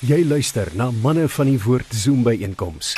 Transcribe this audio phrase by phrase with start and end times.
[0.00, 2.94] Jy luister na manne van die woord Zoom by einkoms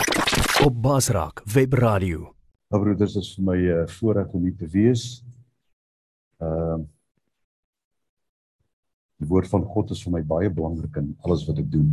[0.62, 2.28] op Basraak Web Radio.
[2.70, 5.24] Nou broeders, dit is vir my 'n uh, voorreg om hier te wees.
[6.38, 6.86] Ehm uh,
[9.18, 11.90] Die woord van God is vir my baie belangrik in alles wat ek doen.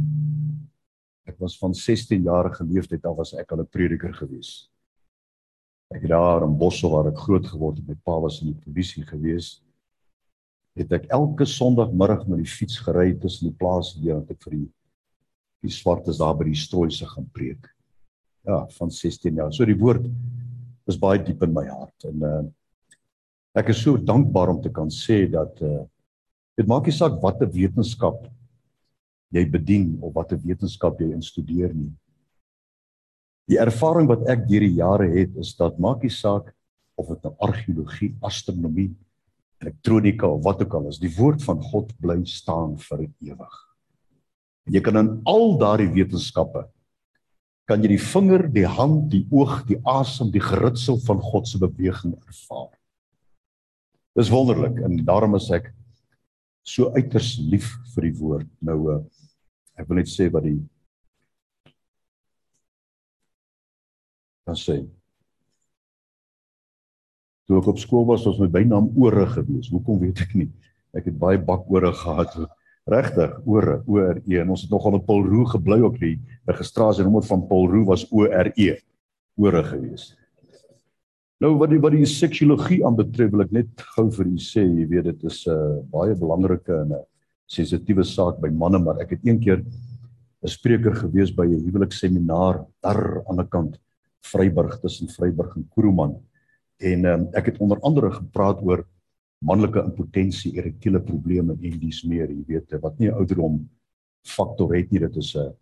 [1.25, 4.69] Ek was van 16 jarige leeftyd af was ek al 'n prediker gewees.
[5.89, 8.61] Ek het daar in Bossel waar ek groot geword het, my pa was in die
[8.61, 9.63] polisie gewees.
[10.77, 14.53] Het ek elke Sondagmiddag met die fiets gery tussen die plase hier en ek vir
[14.53, 14.69] die
[15.63, 17.67] die swartes daar by die strooise gaan preek.
[18.47, 19.51] Ja, van 16 jaar.
[19.53, 20.07] So die woord
[20.89, 22.41] is baie diep in my hart en uh
[23.57, 25.81] ek is so dankbaar om te kan sê dat uh
[26.59, 28.27] dit maak nie saak watter wetenskap
[29.35, 31.91] jy bedien of watter wetenskap jy instudeer nie.
[33.49, 36.51] Die ervaring wat ek deur die jare het is dat maak nie saak
[36.99, 38.91] of dit nou argeologie, astronomie,
[39.63, 43.57] elektronika of wat ook al is, die woord van God bly staan vir ewig.
[44.69, 46.67] Jy kan in al daardie wetenskappe
[47.69, 51.59] kan jy die vinger, die hand, die oog, die asem, die geritsel van God se
[51.61, 52.71] beweging ervaar.
[54.17, 55.69] Dis wonderlik en daarom is ek
[56.65, 58.49] so uiters lief vir die woord.
[58.65, 58.99] Nou uh,
[59.77, 60.57] ek wil net sê wat die
[64.49, 64.81] kan sê.
[67.45, 69.69] Toe ek op skool was, was my bynaam ore gewees.
[69.69, 70.49] Hoekom weet ek nie.
[70.97, 72.33] Ek het baie bakore gehad.
[72.89, 76.15] Regtig, ore, O R E en ons het nogal op Paul Roo gebly ook die
[76.49, 78.79] registrasienommer van Paul Roo was O R E.
[79.37, 80.15] Ore gewees.
[81.39, 84.87] Nou wat die wat die seksiologie aanbetref, wil ek net gou vir u sê, jy
[84.89, 87.05] weet dit is 'n uh, baie belangrike en 'n
[87.47, 92.65] sensitiewe saak by manne, maar ek het een keer 'n spreker gewees by 'n huweliksseminaar
[92.81, 93.79] daar aan die kant
[94.21, 96.19] Vryburg tussen Vryburg en Kroeman.
[96.79, 98.85] En um, ek het onder andere gepraat oor
[99.39, 103.69] manlike impotensie, erektiele probleme en dis meer, jy weet, wat nie 'n ouderdom
[104.25, 105.53] faktor het nie, dit is 'n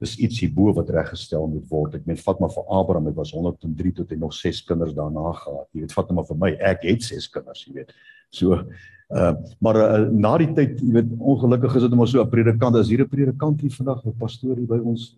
[0.00, 1.94] dis iets hierbo wat reggestel moet word.
[1.94, 5.32] Ek meen vat maar vir Abraham, hy was 103 tot hy nog 6 kinders daarna
[5.32, 5.68] gehad.
[5.74, 7.92] Jy weet, vat hom maar vir my, ek het 6 kinders, jy weet.
[8.30, 8.64] So
[9.10, 12.76] uh maar uh, na die tyd, jy weet, ongelukkig is dit maar so 'n predikant,
[12.76, 15.16] as hier 'n predikant hier vandag, 'n pastoor hier by ons.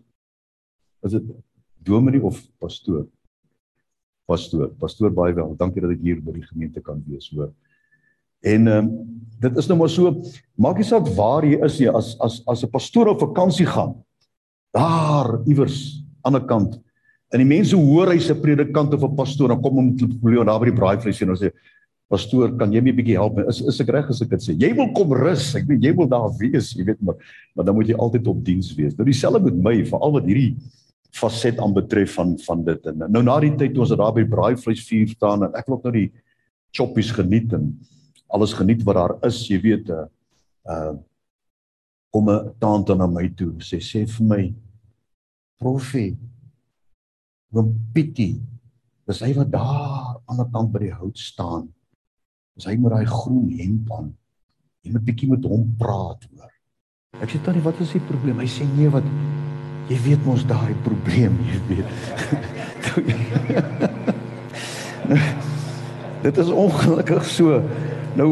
[1.03, 1.23] Is dit
[1.83, 3.07] dominee of pastoor?
[4.25, 4.71] Pastoor.
[4.79, 5.55] Pastoor baie wel.
[5.59, 7.51] Dankie dat ek hier by die gemeente kan wees, hoor.
[8.43, 10.07] En ehm um, dit is nou maar so,
[10.55, 13.97] maak nie saak waar jy is nie, as as as 'n pastoor op vakansie gaan.
[14.71, 16.79] Daar iewers aan 'n kant.
[17.33, 20.19] En die mense hoor hy's 'n predikant of 'n pastoor, dan kom hom met 'n
[20.19, 21.51] probleem daar by die braaivleis en hulle sê
[22.13, 23.39] Pastoor, kan jy my 'n bietjie help?
[23.49, 24.53] Is is ek reg as ek dit sê?
[24.53, 25.55] Jy wil kom rus.
[25.55, 27.15] Ek weet jy wil daar wees, jy weet maar
[27.55, 28.95] maar dan moet jy altyd op diens wees.
[28.97, 30.55] Nou dieselfde met my, veral wat hierdie
[31.13, 32.85] faset aanbetref van van dit.
[32.89, 35.81] En nou na die tyd toe ons daar by braaivleis vuur staan en ek wil
[35.83, 36.09] nou die
[36.73, 37.69] choppies geniet en
[38.33, 40.93] alles geniet wat daar is jy weet uh,
[42.13, 43.53] kom 'n tante na my toe.
[43.61, 44.43] Sê sê vir my
[45.61, 46.17] profie
[47.53, 48.41] oom Pietie
[49.07, 51.69] dis hy wat daar aan die kant by die hout staan.
[52.55, 54.13] Dis hy met daai groen hemp aan.
[54.83, 56.51] Jy moet bietjie met hom praat hoor.
[57.21, 58.39] Ek sê tannie wat is die probleem?
[58.41, 59.05] Hy sê nee wat
[59.93, 61.89] Jy weet mos daai probleem, jy weet.
[66.23, 67.59] Dit is ongelukkig so.
[68.17, 68.29] Nou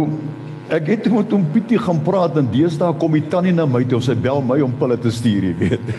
[0.73, 3.99] ek het met hom Pietie gaan praat en deesdae kom die tannie na my toe
[4.01, 5.91] sy bel my om pille te stuur, jy weet.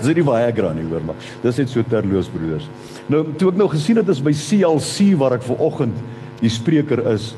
[0.00, 1.28] Dis nie baie gran nie, hoor maar.
[1.44, 2.66] Dis net so terloos broeders.
[3.12, 6.00] Nou toe ek nou gesien het is by CLC waar ek ver oggend
[6.40, 7.36] die spreker is.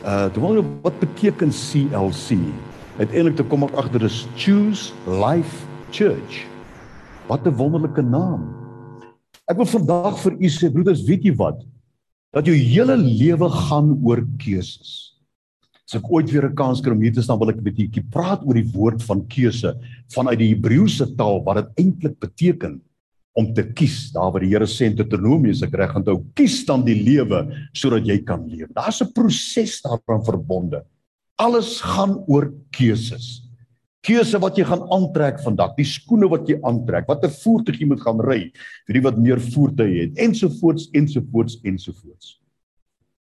[0.00, 2.40] Uh, toe wonder wat beteken CLC?
[3.02, 6.48] Uiteindelik te kom ek agter is choose life Church.
[7.28, 8.48] Wat 'n wonderlike naam.
[9.44, 11.60] Ek wil vandag vir u sê broeders, weet jy wat?
[12.32, 15.20] Dat jou hele lewe gaan oor keuses.
[15.84, 18.08] As ek ooit weer 'n kans kry om hier te staan, wil ek 'n bietjie
[18.10, 19.76] praat oor die woord van keuse
[20.08, 22.80] vanuit die Hebreëse taal wat dit eintlik beteken
[23.36, 24.12] om te kies.
[24.12, 28.06] Daar waar die Here sê in Deuteronomius ek reg onthou, kies dan die lewe sodat
[28.06, 28.72] jy kan leef.
[28.72, 30.84] Daar's 'n proses daaraan verbonde.
[31.36, 33.41] Alles gaan oor keuses
[34.02, 38.02] keuse wat jy gaan aantrek vandag, die skoene wat jy aantrek, watter voertuig jy moet
[38.02, 38.40] gaan ry,
[38.86, 42.38] vir die wat meer voertuie het, ensovoorts ensovoorts ensovoorts.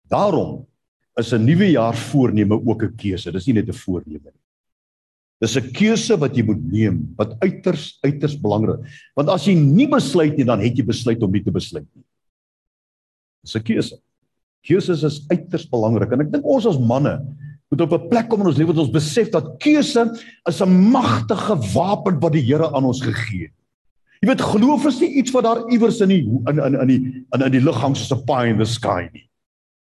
[0.08, 0.66] Daarom
[1.20, 3.32] is 'n nuwe jaar voorneme ook 'n keuse.
[3.32, 4.42] Dis nie net 'n voorneme nie.
[5.40, 8.80] Dis 'n keuse wat jy moet neem, wat uiters uiters belangrik.
[9.14, 12.04] Want as jy nie besluit nie, dan het jy besluit om nie te besluit nie.
[13.44, 13.98] Dis 'n keuse.
[14.62, 17.18] Keuses is uiters belangrik en ek dink ons as manne
[17.72, 20.04] moet op 'n plek kom in ons lewe wat ons besef dat keuse
[20.44, 23.56] is 'n magtige wapen wat die Here aan ons gegee het.
[24.20, 27.26] Jy weet geloof is nie iets wat daar iewers in die in in in die
[27.32, 29.28] in in die hang soos 'n pie in the sky nie.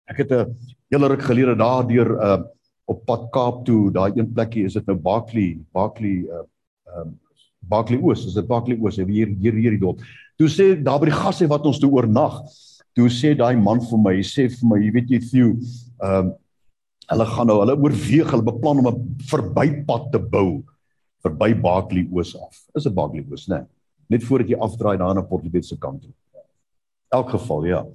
[0.07, 0.55] Ek het 'n
[0.89, 2.43] hele ruk gelede daardeur uh,
[2.85, 6.43] op pad Kaap toe, daai een plekkie is dit nou Barkley, Barkley uh
[6.99, 7.19] um
[7.59, 9.99] Barkley Oos, is dit Barkley Oos, hier hier hierdie dorp.
[10.37, 12.41] Toe sê daar by die gasse wat ons toe oornag,
[12.93, 15.55] toe sê daai man vir my, hy sê vir my, jy weet jy Theo,
[15.99, 16.35] um
[17.11, 20.63] hulle gaan nou, hulle oorweeg, hulle beplan om 'n verbypad te bou
[21.25, 22.65] verby Barkley Oos af.
[22.75, 23.57] Is dit Barkley Oos, né?
[23.57, 26.13] Nee, net voordat jy afdraai daar na Port Elizabeth se kant toe.
[27.09, 27.85] Elk geval, ja.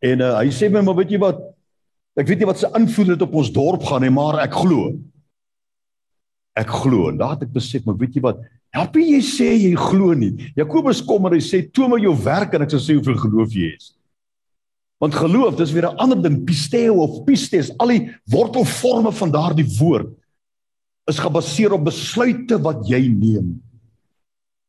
[0.00, 1.38] En uh, hy sê my, maar weet jy wat,
[2.12, 4.90] Ek weet nie wat se invloed dit op ons dorp gaan nie, maar ek glo.
[6.60, 8.42] Ek glo en daar het ek besef, maar weet jy wat?
[8.76, 10.50] Help jy sê jy glo nie.
[10.56, 13.56] Jakobus kom en hy sê toon my jou werk en ek sal sê hoeveel geloof
[13.56, 13.88] jy het.
[15.02, 19.66] Want geloof, dis weer 'n ander ding, pisteo of pistes, al die wortelforme van daardie
[19.78, 20.14] woord
[21.10, 23.58] is gebaseer op besluite wat jy neem.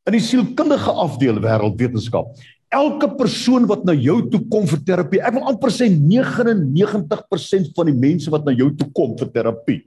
[0.09, 2.33] In die sielkundige afdeel wêreldwetenskap
[2.73, 7.89] elke persoon wat na jou toe kom vir terapie, ek wil amper sê 99% van
[7.89, 9.81] die mense wat na jou toe kom vir terapie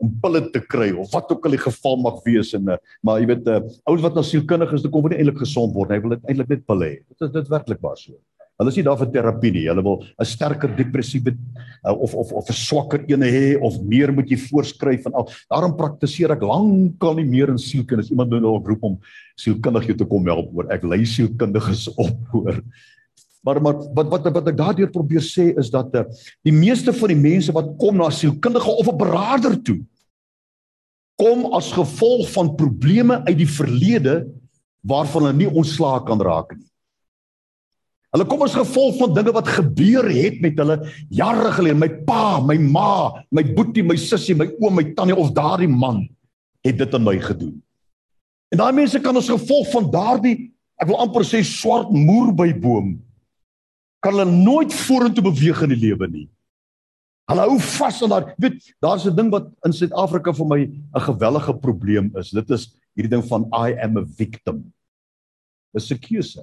[0.00, 2.68] om pille te kry of wat ook al die geval mag wees en
[3.04, 5.74] maar jy weet 'n uh, ouens wat na sielkundig is, hulle kom nie eintlik gesond
[5.76, 6.96] word hy wil eintlik net pille hê.
[7.08, 8.16] Dit is dit werklik waar so.
[8.60, 9.64] Hulle is nie daar vir terapie nie.
[9.70, 14.12] Hulle wil 'n sterker depressiewe uh, of of of 'n swakker ene hê of meer
[14.12, 15.28] moet jy voorskryf en al.
[15.48, 18.04] Daarom praktiseer ek lankal nie meer in sielkunde.
[18.10, 18.98] Iemand moet nou roep om
[19.36, 20.68] sielkundig jou te kom help oor.
[20.70, 22.60] Ek lei sielkundiges op hoor.
[23.42, 26.04] Maar maar wat wat wat ek daardeur probeer sê is dat uh,
[26.44, 29.80] die meeste van die mense wat kom na sielkundige of 'n beraader toe
[31.20, 34.22] kom as gevolg van probleme uit die verlede
[34.88, 36.69] waarvan hulle nie ontslae kan raak nie.
[38.10, 40.80] Hulle kom as gevolg van dinge wat gebeur het met hulle
[41.14, 41.78] jare gelede.
[41.78, 46.08] My pa, my ma, my boetie, my sussie, my oom, my tannie of daardie man
[46.66, 47.54] het dit aan my gedoen.
[48.50, 50.50] En daai mense kan as gevolg van daardie,
[50.82, 52.96] ek wil amper sê swart moer by boom,
[54.02, 56.26] kan hulle nooit vorentoe beweeg in die lewe nie.
[57.30, 61.06] Hulle hou vas aan daai, weet, daar's 'n ding wat in Suid-Afrika vir my 'n
[61.06, 62.30] gewellige probleem is.
[62.30, 64.72] Dit is hierdie ding van I am a victim.
[65.72, 66.42] Dis 'n keuse.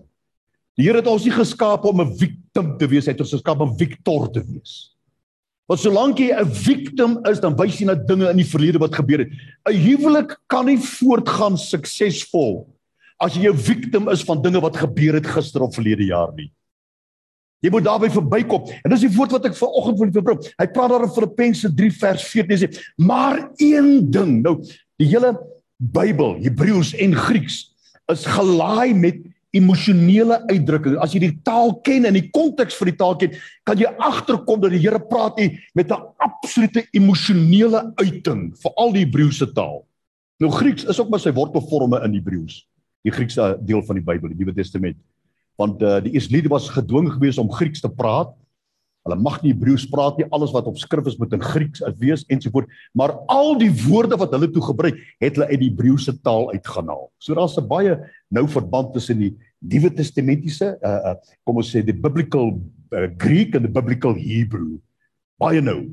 [0.78, 3.62] Die Here het ons nie geskaap om 'n victim te wees, hy het ons geskaap
[3.62, 4.94] om victor te wees.
[5.68, 8.94] Want solank jy 'n victim is, dan wys jy na dinge in die verlede wat
[8.94, 9.30] gebeur het.
[9.68, 12.68] 'n Huwelik kan nie voortgaan suksesvol
[13.20, 16.52] as jy 'n victim is van dinge wat gebeur het gister of verlede jaar nie.
[17.64, 18.70] Jy moet daarby verbykom.
[18.86, 20.54] En dis die woord wat ek vanoggend wil verbring.
[20.60, 24.44] Hy praat daar in Filippense 3 vers 14 sê, maar een ding.
[24.44, 24.62] Nou,
[24.98, 25.34] die hele
[25.78, 27.74] Bybel, Hebreëus en Grieks
[28.10, 29.18] is gelaai met
[29.56, 30.98] emosionele uitdrukking.
[31.02, 33.36] As jy die taal ken en die konteks vir die taal ken,
[33.68, 38.92] kan jy agterkom dat die Here praat hier met 'n absolute emosionele uiting vir al
[38.92, 39.86] die Hebreëse taal.
[40.40, 42.68] Nou Grieks is ook maar sy wortelforme in Hebreëus.
[43.04, 44.98] Die Griekse deel van die Bybel, die Nuwe Testament.
[45.58, 48.36] Want uh, die Israeliete was gedwing geweest om Grieks te praat
[49.08, 50.28] Hulle mag nie Hebreëus praat nie.
[50.36, 52.68] Alles wat op skrif is moet in Grieks wees ensovoort.
[52.98, 57.08] Maar al die woorde wat hulle toe gebruik, het hulle uit die Hebreëse taal uitgehaal.
[57.18, 57.98] So daar's 'n baie
[58.30, 62.60] nou verband tussen die Nuwe Testamentiese uh, uh kom ons sê die biblical
[62.92, 64.78] uh, Greek en die biblical Hebrew.
[65.40, 65.88] Baie nou.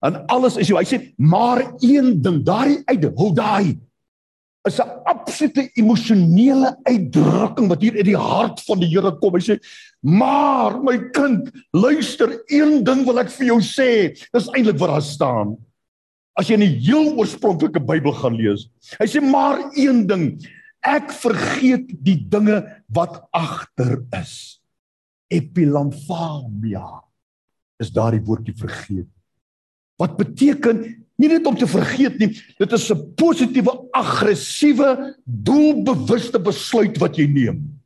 [0.00, 3.78] En alles is jy, hy sê maar een ding, daai uit, hou daai
[4.68, 9.34] is 'n absolute emosionele uitdrukking wat hier uit die hart van die Here kom.
[9.34, 9.56] Hy sê:
[10.02, 14.14] "Maar my kind, luister, een ding wil ek vir jou sê.
[14.32, 15.56] Dis eintlik wat daar staan.
[16.38, 18.68] As jy in die heel oorspronklike Bybel gaan lees.
[19.00, 20.46] Hy sê: "Maar een ding,
[20.82, 24.60] ek vergeet die dinge wat agter is."
[25.28, 27.02] Epilamphia
[27.78, 29.08] is daardie woordjie vergeet.
[29.98, 36.96] Wat beteken nie net om te vergeet nie, dit is 'n positiewe aggressiewe doelbewuste besluit
[36.98, 37.77] wat jy neem.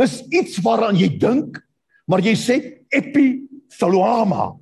[0.00, 1.58] Dis iets waaraan jy dink,
[2.06, 2.60] maar jy sê
[2.94, 4.54] epithaloama.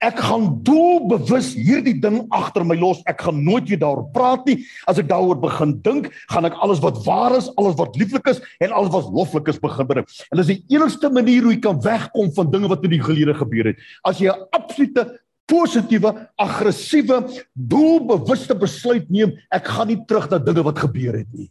[0.00, 3.02] Ek gaan doelbewus hierdie ding agter my los.
[3.10, 4.62] Ek gaan nooit weer daaroor praat nie.
[4.88, 8.40] As ek daaroor begin dink, gaan ek alles wat waar is, alles wat lieflik is
[8.64, 10.08] en alles wat loflik is begin bring.
[10.32, 13.36] En dis die enigste manier hoe jy kan wegkom van dinge wat in die gelede
[13.36, 13.84] gebeur het.
[14.00, 17.20] As jy 'n absolute positiewe, aggressiewe,
[17.52, 21.50] doelbewuste besluit neem, ek gaan nie terug na dinge wat gebeur het nie.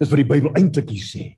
[0.00, 1.37] Dis wat die Bybel eintlik hier sê.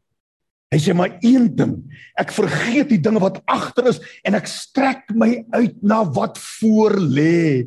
[0.70, 1.72] Hy sê maar een ding,
[2.14, 6.94] ek vergeet die dinge wat agter is en ek strek my uit na wat voor
[7.02, 7.66] lê.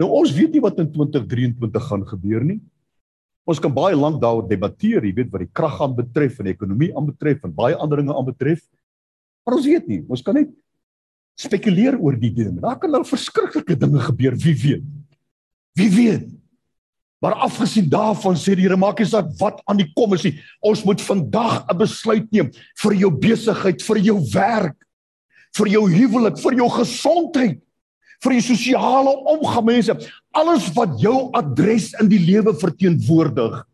[0.00, 2.58] Nou ons weet nie wat in 2023 gaan gebeur nie.
[3.46, 6.54] Ons kan baie lank daaroor debatteer, jy weet wat die krag aan betref en die
[6.56, 8.64] ekonomie aan betref en baie ander dinge aan betref.
[9.46, 10.50] Maar ons weet nie, ons kan net
[11.40, 12.58] spekuleer oor die ding.
[12.60, 14.90] Daar kan nou verskriklike dinge gebeur, wie weet.
[15.78, 16.26] Wie weet.
[17.20, 20.38] Maar afgesien daarvan sê die Here maak nie saak wat aan die kom is nie.
[20.64, 22.50] Ons moet vandag 'n besluit neem
[22.82, 24.76] vir jou besigheid, vir jou werk,
[25.56, 27.60] vir jou huwelik, vir jou gesondheid,
[28.24, 29.96] vir die sosiale omgang mense,
[30.32, 33.64] alles wat jou adres in die lewe verteenwoordig.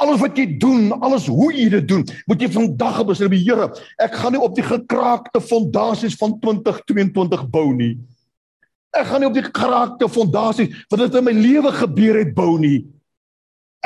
[0.00, 4.14] Alles wat jy doen, alles hoe jy dit doen, moet jy vandag besluit, Here, ek
[4.14, 7.98] gaan nie op die gekraakte fondasies van 2022 bou nie.
[8.96, 12.58] Ek gaan nie op die gekraakte fondasies wat dit in my lewe gebeur het bou
[12.58, 12.88] nie.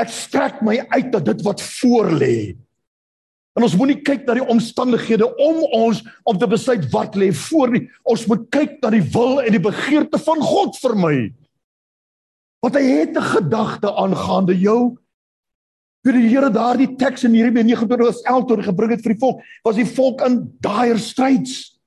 [0.01, 2.57] Ek strek my uit dat dit wat voor lê.
[3.55, 7.71] En ons moenie kyk na die omstandighede om ons om te besluit wat lê voor
[7.77, 7.85] nie.
[8.03, 11.17] Ons moet kyk na die wil en die begeerte van God vir my.
[12.65, 14.97] Want hy het 'n gedagte aangaande jou.
[16.05, 19.77] Vir die Here daardie teks in Jeremia 29:11 toe gebring het vir die volk, was
[19.77, 21.79] die volk in dire strides.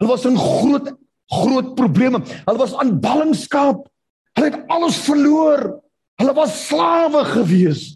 [0.00, 0.92] Hulle was in groot
[1.32, 2.20] groot probleme.
[2.44, 3.88] Hulle was aan ballingskap.
[4.36, 5.66] Hulle het alles verloor.
[6.20, 7.92] Hulle was slawe gewees.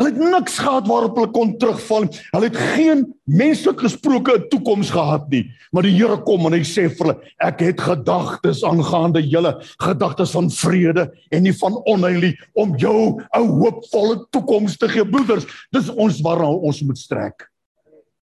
[0.00, 2.08] Hulle het niks gehad waarop hulle kon terugval.
[2.32, 5.50] Hulle het geen menslik gesproke 'n toekoms gehad nie.
[5.70, 10.30] Maar die Here kom en hy sê vir hulle, ek het gedagtes aangaande julle, gedagtes
[10.30, 15.46] van vrede en nie van onheil nie, om jou 'n hoopvolle toekoms te gee, broeders.
[15.70, 17.50] Dis ons waarna ons moet strek.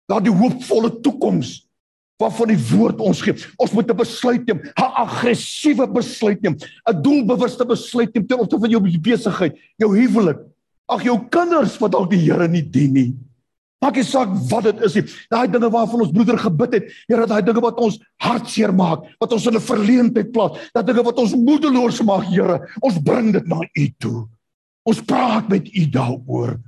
[0.09, 1.67] Daardie hoopvolle toekoms
[2.23, 3.35] waarvan die woord ons gee.
[3.59, 8.61] Ons moet 'n besluit neem, 'n aggressiewe besluit neem, 'n doelbewuste besluit neem ter opsigte
[8.61, 10.39] van jou besigheid, jou huwelik,
[10.89, 13.15] ag jou kinders wat dalk die Here nie dien nie.
[13.83, 15.03] Maak nie saak wat dit is nie.
[15.31, 19.33] Daai dinge waarvan ons broeder gebid het, Here, daai dinge wat ons hartseer maak, wat
[19.33, 23.47] ons in 'n verleentheid plaas, daai dinge wat ons moedeloos maak, Here, ons bring dit
[23.47, 24.29] na U toe.
[24.87, 26.61] Ons praat met U daaroor.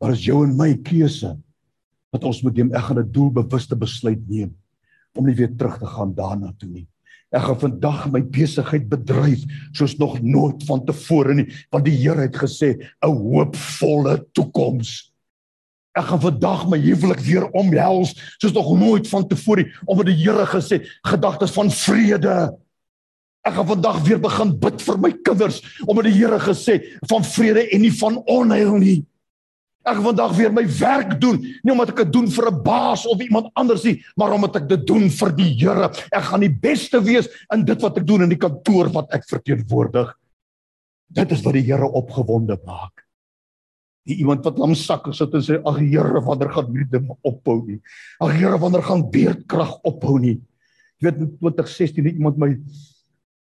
[0.00, 1.36] Maar is jou en my keuse
[2.16, 2.74] wat ons moet neem.
[2.74, 4.54] Ek gaan 'n doelbewuste besluit neem
[5.16, 6.86] om nie weer terug te gaan daarna toe nie.
[7.34, 9.42] Ek gaan vandag my besigheid bedryf
[9.74, 15.12] soos nog nooit vantevore nie, want die Here het gesê 'n hoopvolle toekoms.
[15.96, 20.46] Ek gaan vandag my huwelik weer omhels soos nog nooit vantevore nie, omdat die Here
[20.46, 22.52] gesê gedagtes van vrede.
[23.42, 27.68] Ek gaan vandag weer begin bid vir my kinders, omdat die Here gesê van vrede
[27.70, 29.04] en nie van onheil nie.
[29.86, 33.20] Ek vandag weer my werk doen, nie omdat ek dit doen vir 'n baas of
[33.22, 35.90] iemand anders nie, maar omdat ek dit doen vir die Here.
[36.10, 39.22] Ek gaan die beste wees in dit wat ek doen in die kantoor wat ek
[39.30, 40.10] verteenwoordig.
[41.08, 43.06] Dit is wat die Here opgewonde maak.
[44.06, 47.62] Die iemand wat lam sak sit en sê ag Here, wanneer gaan hierdie ding ophou
[47.66, 47.80] nie?
[48.20, 50.40] Ag Here, wanneer gaan beerdkrag ophou nie?
[50.98, 52.50] Jy weet in 2016 het iemand my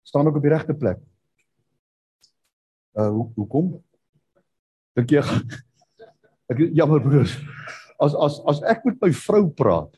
[0.03, 0.99] staan ook op die regte plek.
[2.95, 3.83] Uh hoe hoekom?
[4.95, 5.23] Dink jy
[6.51, 7.33] Ek jammer broers.
[8.01, 9.93] As as as ek met my vrou praat,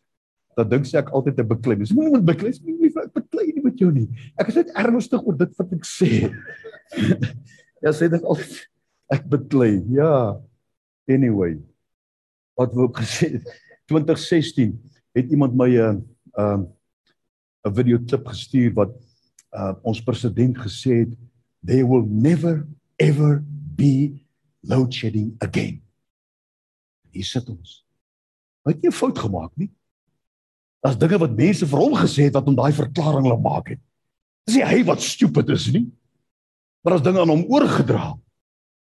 [0.58, 1.76] dan dink sy ek altyd 'n beklei.
[1.78, 4.08] Dis moenie met beklei, moenie ek beklei nie met jou nie.
[4.40, 6.12] Ek is net ernstig oor dit wat ek sê.
[7.84, 8.54] ja, sê dit altyd
[9.16, 9.84] ek beklei.
[9.94, 10.40] Ja.
[11.08, 11.60] Anyway.
[12.58, 13.38] Wat wou ek gesê
[13.92, 14.74] 2016
[15.18, 16.02] het iemand my 'n
[16.38, 18.92] uh, 'n uh, 'n video klip gestuur wat
[19.54, 21.14] uh, ons president gesê het
[21.64, 22.66] there will never
[22.98, 23.44] ever
[23.76, 24.22] be
[24.62, 25.82] load shedding again
[27.18, 27.82] hier sit ons.
[28.66, 29.72] Hy het nie 'n fout gemaak nie.
[30.84, 33.80] Daar's dinge wat mense vir hom gesê het wat hom daai verklaring laat maak het.
[34.48, 35.88] Dis nie hy wat stupid is nie.
[36.84, 38.14] Maar as dinge aan hom oorgedra.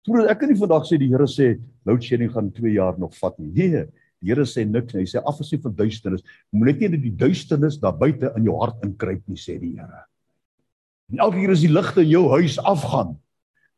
[0.06, 1.56] Toe ek kan nie vandag sê die Here sê
[1.86, 3.50] load shedding gaan 2 jaar nog vat nie.
[3.50, 3.86] Nee,
[4.22, 5.06] die Here sê niks nie.
[5.06, 8.84] Hy sê afgesien van duisternis, moet net nie die duisternis daar buite in jou hart
[8.86, 10.06] inkruip nie, sê die Here.
[11.12, 13.16] En elke keer as die ligte in jou huis afgaan,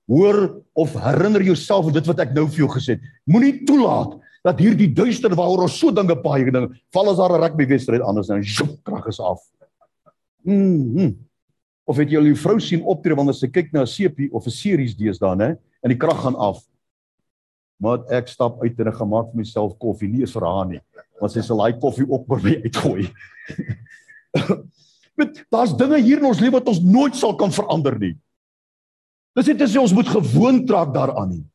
[0.09, 0.39] hoor
[0.73, 3.09] of herinner jouself aan dit wat ek nou vir jou gesê het.
[3.29, 7.41] Moenie toelaat dat hierdie duister waaroor ons so dinge paai ding val as daar 'n
[7.41, 9.41] rugby wedstryd anders nou sjoep krag is af.
[10.43, 11.17] Mm -hmm.
[11.85, 14.45] Of het jy al jou vrou sien optree wanneer sy kyk na 'n sepie of
[14.45, 16.63] 'n series deesdae nê en die krag gaan af.
[17.79, 20.81] Maar ek stap uit en ek gemaak vir myself koffie nie is vir haar nie
[21.19, 23.09] want sy sal daai koffie op oor my uitgooi.
[25.19, 28.15] Met daar's dinge hier in ons lewe wat ons nooit sal kan verander nie.
[29.35, 31.45] Dis net as ons moet gewoond raak daaraan nie.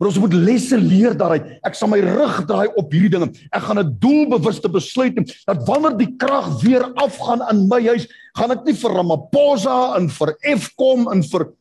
[0.00, 1.48] Maar ons moet lesse leer daaruit.
[1.60, 3.26] Ek sal my rug draai op hierdie dinge.
[3.52, 8.08] Ek gaan 'n doelbewuste besluit neem dat wanneer die krag weer afgaan in my huis,
[8.32, 11.52] gaan ek nie vir Ramaphosa en vir Fkom en vir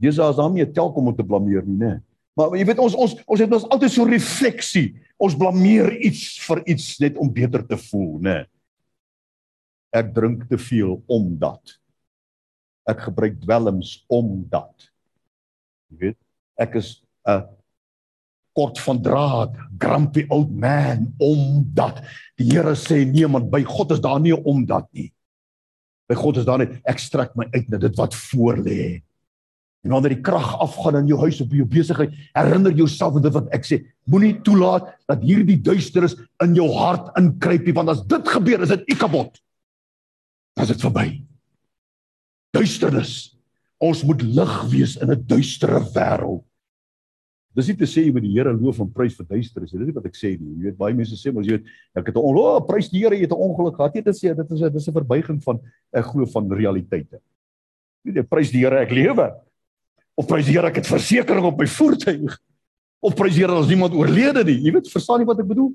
[0.00, 2.00] Jesus as hom nie telkom om te blameer nie, né?
[2.34, 4.96] Maar jy weet ons ons ons het ons altyd so refleksie.
[5.20, 8.46] Ons blameer iets vir iets net om beter te voel, né?
[9.92, 11.76] Ek drink te veel omdat
[12.88, 14.88] ek gebruik dwelms omdat
[15.90, 16.18] jy weet
[16.56, 17.44] ek is 'n
[18.52, 22.02] kort van draad, grumpy old man omdat
[22.36, 25.12] die Here sê nee man by God is daar nie omdat nie.
[26.08, 29.02] By God is daar net ek strek my uit na dit wat voor lê.
[29.84, 33.32] En wanneer die krag afgaan in jou huis by jou besigheid, herinner jouself aan dit
[33.32, 33.80] wat ek sê.
[34.04, 38.74] Moenie toelaat dat hierdie duisternis in jou hart inkruip nie, want as dit gebeur, is
[38.74, 39.40] dit u kapot.
[40.56, 41.08] Dan is dit verby.
[42.50, 43.36] duisternis.
[43.80, 46.44] Ons moet lig wees in 'n duistere wêreld.
[47.56, 49.72] Dis nie te sê jy moet die Here loof en prys vir duisternis.
[49.74, 50.52] Dis nie wat ek sê nie.
[50.54, 53.02] Jy weet baie mense sê maar jy weet ek het 'n ongeluk, oh, prys die
[53.02, 53.94] Here, jy het 'n ongeluk gehad.
[53.94, 55.58] Jy dit sê dit is 'n dis 'n verbuiging van
[55.92, 57.18] ek glo van realiteite.
[58.04, 59.34] Jy weet prys die Here ek lewe.
[60.16, 62.38] Of prys die Here ek het versekerings op my voertuig.
[63.02, 64.60] Of prys die Here as niemand oorlede nie.
[64.62, 65.74] Jy weet verstaan jy wat ek bedoel?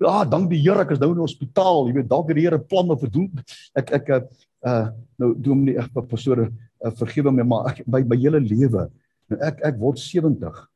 [0.00, 1.88] Ja, ah, dank die Here ek is nou in die hospitaal.
[1.88, 3.30] Jy weet dalk het die Here planne vir doen.
[3.74, 4.28] Ek ek
[4.64, 4.88] uh
[5.18, 6.50] nou doen nie ek pastoor
[6.84, 8.90] uh, vergewe my maar ek, by my hele lewe.
[9.30, 10.68] Nou ek ek word 70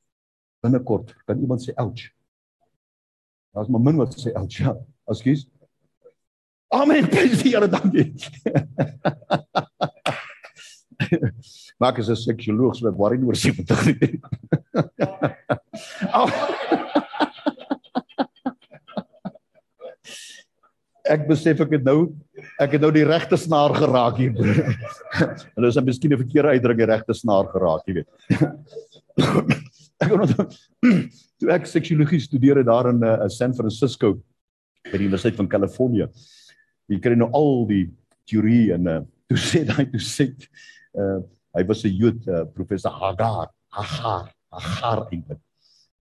[0.60, 2.10] binnekort kan iemand sê ouch.
[3.54, 4.58] Daar's maar min wat sê ouch.
[4.58, 4.76] Ja,
[5.10, 5.46] ekskuus.
[6.68, 7.08] Amen.
[7.12, 8.12] Prys die Here, dankie.
[11.78, 14.20] Maak as 'n seksuoloog so wat worry oor 70 nie.
[21.08, 22.12] ek besef ek het nou
[22.60, 24.34] ek het nou die regte snaar geraak hier.
[25.54, 28.10] Hulle is miskien 'n verkeerde uitdrukking regte snaar geraak, jy weet
[30.02, 30.46] ek onthou
[31.38, 34.16] toe ek seksiologie studeer het daar in uh, San Francisco
[34.88, 36.08] by die Universiteit van Kalifornië.
[36.88, 37.84] Jy kry nou al die
[38.28, 40.30] teorie en uh, toe sê hy toe sê
[40.98, 41.20] uh,
[41.56, 45.40] hy was 'n Jood uh, professor Hagar, Hagar, Hagar eintlik.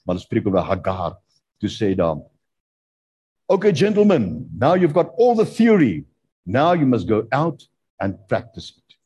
[0.06, 1.20] Maar hulle spreek oor Hagar.
[1.62, 2.26] Toe sê dan
[3.50, 6.04] Okay gentlemen, now you've got all the theory.
[6.46, 7.64] Now you must go out
[8.00, 8.98] and practice it.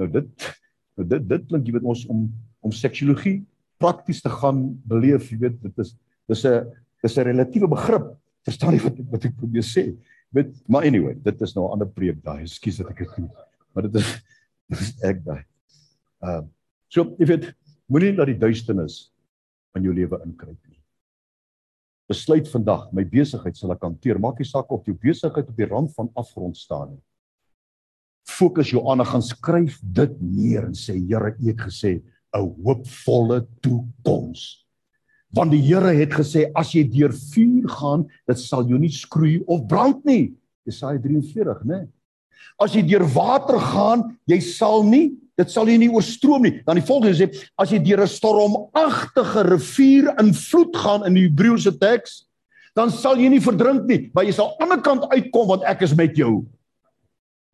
[0.00, 0.48] Nou dit
[0.96, 2.24] nou dit dit klink jy weet ons om
[2.64, 3.44] om seksiologie
[3.78, 5.96] prakties te gaan beleef, jy weet, dit is
[6.28, 6.66] dis 'n
[7.02, 8.16] dis 'n relatiewe begrip.
[8.44, 9.96] Verstaan jy wat wat ek probeer sê?
[10.34, 12.42] Weet, maar anyway, dit is nou 'n ander preek daai.
[12.42, 13.30] Ekskuus dat ek dit doen.
[13.74, 14.22] Maar dit is
[14.70, 15.44] dis ek daai.
[16.22, 16.46] Ehm uh,
[16.88, 17.54] so jy weet,
[17.88, 19.12] moenie dat die duisternis
[19.76, 20.80] in jou lewe inkruip nie.
[22.08, 24.18] Besluit vandag, my besigheid sal ek hanteer.
[24.18, 27.02] Maak nie saak of jou besigheid op die rand van afgrond staan nie.
[28.26, 32.02] Fokus jou aandag gaan skryf dit neer en sê Here, U het gesê
[32.36, 34.66] 'n hoopvolle toekoms.
[35.34, 39.42] Want die Here het gesê as jy deur vuur gaan, dit sal jou nie skroei
[39.46, 40.34] of brand nie.
[40.66, 41.86] Jesaja 43, né?
[42.58, 46.62] As jy deur water gaan, jy sal nie, dit sal jy nie oorstroom nie.
[46.64, 47.28] Dan die volgende sê,
[47.60, 52.24] as jy deur 'n stormagtige rivier in vloed gaan in die Hebreëse teks,
[52.74, 55.64] dan sal jy nie verdrink nie, maar jy sal aan die ander kant uitkom want
[55.64, 56.46] ek is met jou.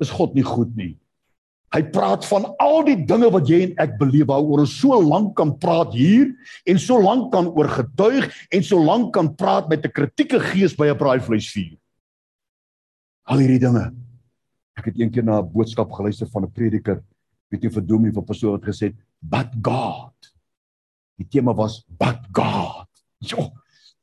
[0.00, 0.98] Is God nie goed nie?
[1.72, 5.32] Hy praat van al die dinge wat jy en ek beleef waaroor ons so lank
[5.38, 6.28] kan praat hier
[6.68, 10.76] en so lank kan oor getuig en so lank kan praat met 'n kritieke gees
[10.76, 11.78] by 'n braaivleisvuur.
[13.24, 13.92] Al hierdie dinge.
[14.76, 17.02] Ek het eendag na 'n boodskap geluister van 'n prediker,
[17.50, 20.12] weet jy vir Domie van pastoor wat gesê het, "But God."
[21.18, 22.88] Die tema was "But God."
[23.20, 23.50] Jo,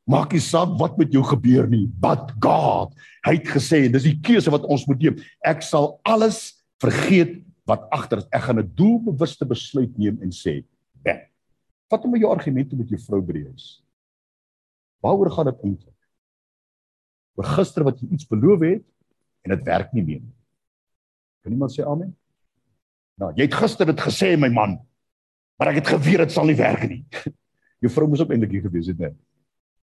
[0.08, 4.20] maak nie saak wat met jou gebeur nie, "But God." Hy het gesê, dis die
[4.22, 5.18] keuse wat ons moet neem.
[5.46, 8.28] Ek sal alles vergeet wat agter is.
[8.34, 10.66] Ek gaan 'n doelbewuste besluit neem en sê,
[11.04, 11.22] "Ben,
[11.90, 13.84] vat hom met jou argumente met jou vrou die huis."
[15.02, 16.00] Waaroor gaan dit eintlik?
[17.36, 18.86] Oor gister wat jy iets beloof het
[19.46, 20.36] en dit werk nie meer nie.
[21.44, 22.16] Kan iemand sê amen?
[23.20, 24.80] Nou, jy het gister dit gesê, my man,
[25.60, 27.06] maar ek het geweet dit sal nie werk nie.
[27.84, 29.14] Jou vrou moes ook eintlik hier gewees het, né?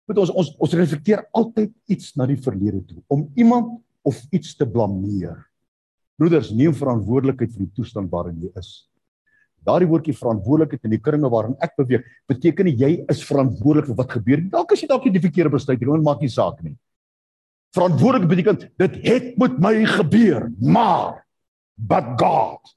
[0.08, 3.78] Met ons ons ons reflekteer altyd iets na die verlede toe om iemand
[4.08, 5.49] of iets te blameer.
[6.20, 8.74] Broeders, neem verantwoordelikheid vir die toestand waarin jy is.
[9.64, 14.00] Daardie woordjie verantwoordelikheid in die kringe waarin ek beweeg, beteken nie jy is verantwoordelik vir
[14.00, 14.52] wat gebeur nie.
[14.52, 16.76] Dalk as jy dalk die verkeerde besluit neem, maak nie saak nie.
[17.76, 21.24] Verantwoordelik beteken dit het met my gebeur, maar
[21.80, 22.76] but God.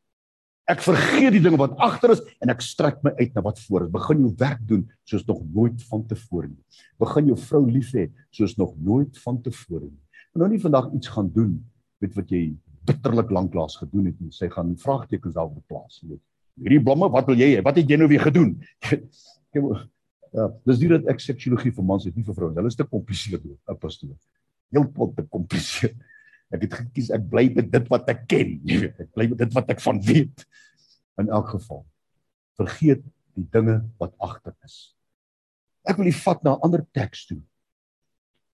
[0.71, 3.89] Ek vergeet die dinge wat agter is en ek strek my uit na wat voor
[3.89, 3.95] is.
[3.95, 6.83] Begin jou werk doen soos nog nooit vantevore nie.
[7.03, 10.03] Begin jou vrou lief hê soos nog nooit vantevore nie.
[10.33, 11.57] En nou nie vandag iets gaan doen
[12.03, 12.53] met wat jy
[12.89, 16.01] bitterlik lanklaas gedoen het en sy gaan vraagtekens daarop plaas.
[16.03, 17.65] Hierdie blomme, wat wil jy hê?
[17.65, 18.57] Wat het jy nou weer gedoen?
[20.37, 22.59] ja, dis nie dat ek seksiologie vir mans het nie vir vrouens.
[22.59, 24.17] Hulle is te kompliseerd, ou pastoor.
[24.73, 25.97] Heel pot te kompliseerd.
[26.53, 28.99] Ek het gekies ek bly met dit wat ek ken, jy weet.
[29.07, 30.45] Ek bly met dit wat ek van weet.
[31.21, 31.85] In elk geval,
[32.61, 33.05] vergeet
[33.37, 34.93] die dinge wat agter is.
[35.89, 37.41] Ek wil u vat na 'n ander teks toe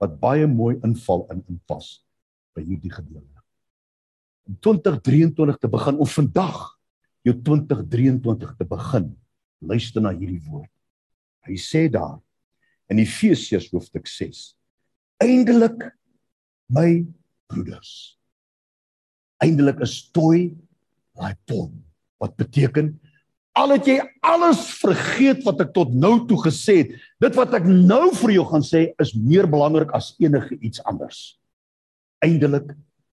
[0.03, 2.03] wat baie mooi inval in inpas
[2.55, 3.34] by hierdie gedeelte.
[4.45, 6.59] 2023 te begin of vandag
[7.25, 9.09] jou 2023 te begin.
[9.65, 10.71] Luister na hierdie woord.
[11.49, 12.19] Hy sê daar
[12.93, 14.53] in Efesiërs hoofstuk 6.
[15.25, 15.89] Eindelik
[16.73, 17.05] my
[17.49, 18.19] broeders.
[19.41, 20.53] Eindelik is toe
[21.17, 21.73] laipon
[22.21, 22.95] wat beteken
[23.55, 26.95] al het jy alles vergeet wat ek tot nou toe gesê het.
[27.23, 31.37] Dit wat ek nou vir jou gaan sê is meer belangrik as enige iets anders.
[32.25, 32.73] Eindelik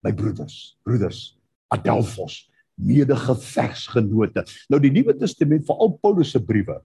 [0.04, 1.36] my broeders, broeders,
[1.72, 2.44] Adelphos,
[2.76, 4.44] medegevegsgenote.
[4.70, 6.80] Nou die Nuwe Testament, veral Paulus se briewe,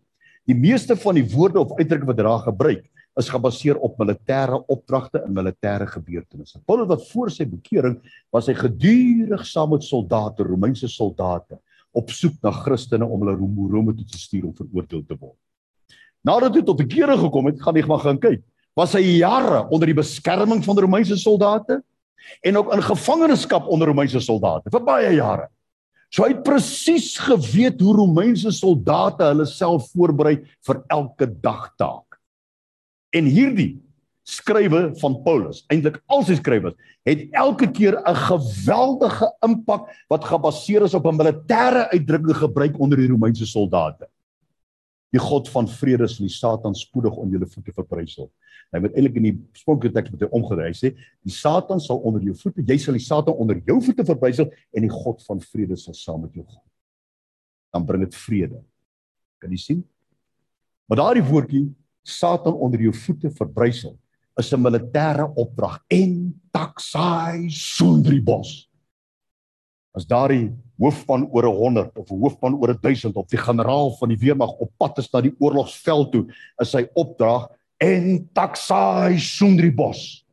[0.50, 2.86] die meeste van die woorde of uitdrukkings wat daar gebruik,
[3.20, 6.62] is gebaseer op militêre opdragte en militêre gebeurtenisse.
[6.66, 7.98] Paulus wat voor sy bekering
[8.32, 11.60] was hy gedurig saam met soldate, Romeinse soldate,
[11.92, 15.36] op soek na Christene om hulle Rome, Rome toe te stuur om veroordeel te word.
[16.24, 18.44] Nadat hy tot bekering gekom het, gaan hy maar gaan kyk.
[18.78, 21.82] Was hy jare onder die beskerming van die Romeinse soldate
[22.42, 25.48] en ook in gevangenskap onder Romeinse soldate vir baie jare.
[26.12, 32.20] So hy het presies geweet hoe Romeinse soldate hulle self voorberei vir elke dagtaak.
[33.16, 33.80] En hierdie
[34.28, 36.74] skrywe van Paulus, eintlik al sy skrywe,
[37.08, 42.98] het elke keer 'n geweldige impak wat gebaseer is op 'n militêre uitdrukking gebruik onder
[42.98, 44.08] die Romeinse soldate.
[45.12, 48.30] Die God van vrede sal die Satan spoedig onder julle voete verbrysel.
[48.72, 50.94] Hy moet eintlik in die spooklike teks met hy omgedry sê,
[51.28, 54.88] die Satan sal onder jou voete, jy sal die Satan onder jou voete verbrysel en
[54.88, 56.64] die God van vrede sal saam met jou gaan.
[57.76, 58.62] Dan bring dit vrede.
[59.44, 59.84] Kan jy sien?
[60.88, 61.66] Maar daardie woordjie
[62.08, 63.98] Satan onder jou voete verbrysel
[64.40, 68.71] is 'n militêre opdrag en taksai sundribos.
[69.92, 74.18] As daardie hoofman oor 100 of 'n hoofman oor 1000 of die generaal van die
[74.18, 76.26] weermag op pad is na die oorlogsveld toe,
[76.62, 80.26] is sy opdrag en taksai sundribos.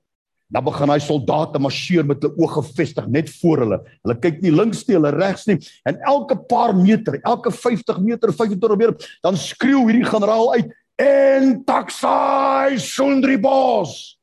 [0.48, 3.78] Dan begin hy soldate marseer met hulle oë gefestig net voor hulle.
[4.02, 5.58] Hulle kyk nie links nie, hulle regs nie.
[5.84, 11.58] En elke paar meter, elke 50 meter, 25 meter, dan skreeu hierdie generaal uit: en
[11.64, 14.18] taksai sundribos.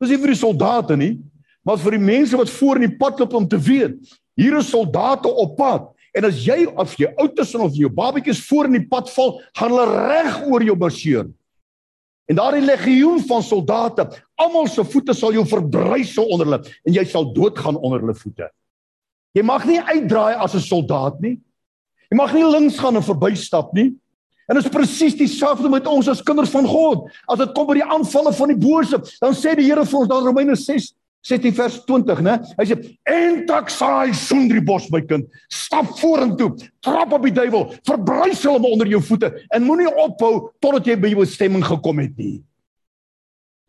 [0.00, 1.14] Dis nie vir die soldate nie,
[1.64, 3.96] maar vir die mense wat voor in die pad loop om te weet,
[4.40, 5.90] hier is soldate op pad.
[6.16, 9.36] En as jy of jy oud is of jou babatjies voor in die pad val,
[9.58, 11.28] gaan hulle reg oor jou marseer.
[12.30, 14.06] En daardie legioen van soldate,
[14.38, 18.50] almal se voete sal jou verbrysel onder hulle en jy sal doodgaan onder hulle voete.
[19.34, 21.38] Jy mag nie uitdraai as 'n soldaat nie.
[22.10, 23.94] Jy mag nie links gaan en verbystap nie.
[24.48, 27.08] En dit is presies dieselfde met ons as kinders van God.
[27.28, 30.08] As dit kom by die aanvalle van die bose, dan sê die Here vir ons
[30.08, 32.38] daar Romeine 6 sê in vers 20, né?
[32.58, 38.56] Hy sê: "En taksai sundri bos my kind, stap vorentoe, trap op die duiwel, verbrysel
[38.56, 42.42] hom onder jou voete en moenie ophou totdat jy by jou bestemming gekom het nie."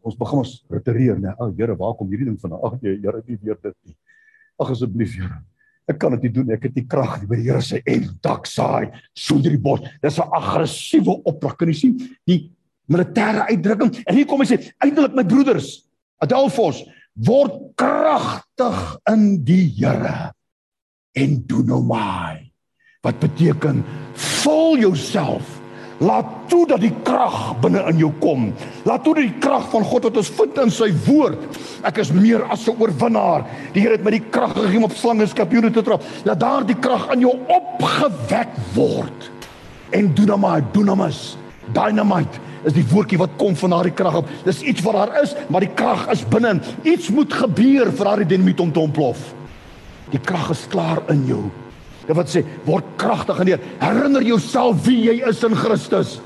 [0.01, 1.35] Ons begin ons retireer, né?
[1.37, 2.63] Ag Here, waar kom hierdie ding vandaan?
[2.63, 3.95] Ag nee, Here, nie weer dit nie.
[4.59, 5.43] Ag asseblief, Here.
[5.89, 8.07] Ek kan dit nie doen ek het nie krag nie by die Here sê en
[8.23, 9.81] dak saai sonder die bos.
[10.01, 11.57] Dis 'n aggressiewe opdrag.
[11.57, 12.51] Kan jy sien die
[12.87, 14.03] militêre uitdrukking?
[14.07, 15.87] En hier kom hy sê eintlik my broeders,
[16.21, 18.79] Adelfos word kragtig
[19.11, 20.31] in die Here
[21.17, 22.37] en doen nou my.
[23.01, 25.61] Wat beteken vul jouself
[26.01, 28.47] Laat toe dat die krag binne in jou kom.
[28.89, 31.59] Laat toe dat die krag van God wat ons vind in sy woord.
[31.85, 33.45] Ek is meer as 'n oorwinnaar.
[33.73, 36.01] Die Here het my die krag gegee om op slange en skorpioene te trap.
[36.25, 39.29] Laat daardie krag in jou opgewek word.
[39.91, 41.37] En dynamite, dynamis,
[41.73, 44.29] dynamite is die woordjie wat kom van daardie krag op.
[44.45, 46.59] Dis iets wat daar is, maar die krag is binne.
[46.83, 49.33] Iets moet gebeur vir daardie dynamiet om te ontplof.
[50.11, 51.45] Die krag is klaar in jou.
[52.07, 53.63] Dit wat sê word kragtig en leer.
[53.81, 56.19] Herinner jouself wie jy is in Christus.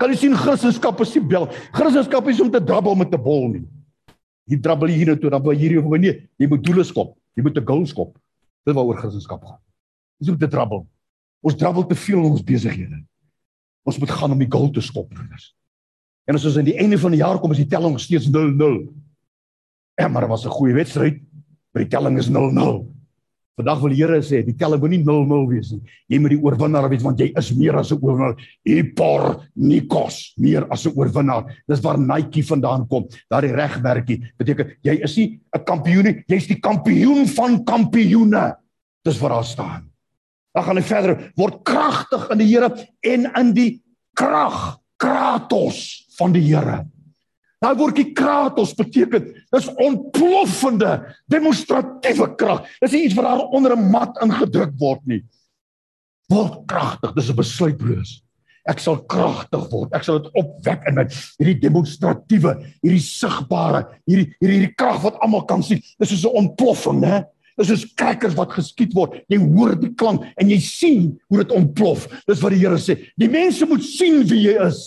[0.00, 1.48] Kan jy sien Christendom is nie bel.
[1.76, 3.64] Christendom is om te drabbel met 'n bol nie.
[4.48, 7.16] Jy drabbel hier na toe dan by hierdie of nee, jy moet doele skop.
[7.36, 8.16] Jy moet 'n goal skop.
[8.64, 9.60] Dit waaroor Christendom gaan.
[10.18, 10.86] Dis om te drabbel.
[11.42, 13.04] Ons drabbel te veel in ons besighede.
[13.84, 15.54] Ons moet gaan om die goal te skop, broeders.
[16.28, 18.80] En as ons aan die einde van die jaar kom, is die telling steeds 0-0.
[19.98, 21.22] Ja, maar dit was 'n goeie wedstryd.
[21.72, 22.86] Maar die telling is 0-0.
[23.60, 25.82] Vandag wil die Here sê, die telling moet nie 0-0 wees nie.
[26.08, 28.36] Jy moet die oorwinnaar wees want jy is meer as 'n oorwinnaar.
[28.64, 31.44] Hyper Nikos, meer as 'n oorwinnaar.
[31.68, 33.06] Dis waar Nike vandaan kom.
[33.28, 38.56] Daardie regmerkie beteken jy is nie 'n kampioen nie, jy's die kampioen van kampioene.
[39.04, 39.89] Dis wat daar staan.
[40.52, 42.70] Dan gaan hy verder, word kragtig in die Here
[43.06, 43.70] en in die
[44.18, 46.84] krag, kratos van die Here.
[47.60, 50.94] Daai woordjie kratos beteken dis ontploffende
[51.28, 52.64] demonstratiewe krag.
[52.80, 55.22] Dis nie iets wat daar onder 'n mat ingedruk word nie.
[56.32, 58.22] Word kragtig, dis 'n besluit broers.
[58.68, 59.92] Ek sal kragtig word.
[59.92, 61.04] Ek sal dit opwek in my
[61.38, 65.82] hierdie demonstratiewe, hierdie sigbare, hierdie hierdie krag wat almal kan sien.
[65.98, 67.24] Dis soos 'n ontploffing, né?
[67.60, 69.18] Dis soos krekkers wat geskiet word.
[69.28, 72.06] Jy hoor die klank en jy sien hoe dit ontplof.
[72.28, 72.96] Dis wat die Here sê.
[73.20, 74.80] Die mense moet sien wie jy is.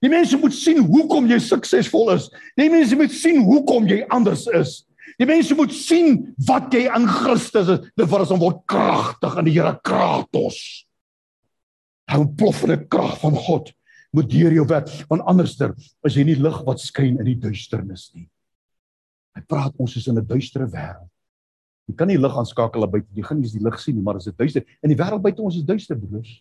[0.00, 2.28] Die mense moet sien hoekom jy suksesvol is.
[2.56, 4.78] Die mense moet sien hoekom jy anders is.
[5.18, 7.84] Die mense moet sien wat jy in Christus is.
[7.98, 10.60] Dit word ons word kragtig in die Here Kratos.
[12.08, 13.74] Hou ploffende krag van God
[14.16, 15.74] moet deur jou werk want anderster
[16.08, 18.24] is jy nie lig wat skyn in die duisternis nie.
[19.36, 21.10] Hy praat ons is in 'n duistere wêreld.
[21.88, 23.08] Jy kan nie lig aanskakel buite.
[23.16, 25.44] Jy gaan nie die lig sien nie, maar as dit duister in die wêreld buite
[25.44, 26.34] ons is duister, broers.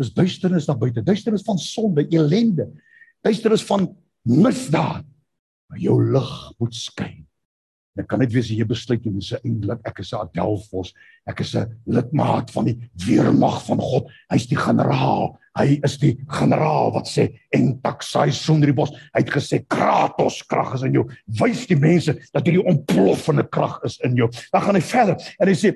[0.00, 1.02] Dis duisternis daar buite.
[1.04, 2.70] Duisternis van sonde, elende.
[3.26, 3.90] Duisternis van
[4.24, 5.04] misdaad.
[5.70, 7.26] Maar jou lig moet skyn.
[7.98, 10.92] Dit kan net wees jy besluit jy is eintlik ek is 'n Adelfos.
[11.26, 14.10] Ek is 'n lidmaat van die weermag van God.
[14.30, 15.38] Hy's die generaal.
[15.58, 18.90] Hy is die generaal wat sê en taksai sonribos.
[19.12, 21.08] Hy het gesê Kratos krag is in jou.
[21.26, 24.30] Wys die mense dat hierdie ontploffende krag is in jou.
[24.52, 25.74] Dan gaan hy verder en hy sê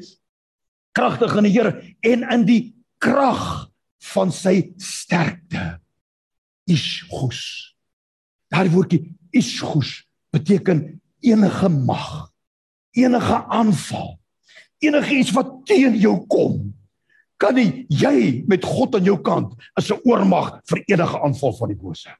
[0.94, 3.68] kragtig in die Here en in die krag
[4.14, 5.80] van sy sterkte.
[6.70, 7.74] Ishus.
[8.52, 9.02] Daardie woordjie
[9.34, 12.30] ishus beteken enige mag,
[12.96, 14.14] enige aanval,
[14.84, 16.74] enige iets wat teen jou kom,
[17.40, 21.68] kan nie jy met God aan jou kant as 'n oormag vir enige aanval van
[21.68, 22.10] die bose.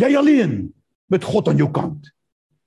[0.00, 0.72] Jy alleen
[1.08, 2.10] met God aan jou kant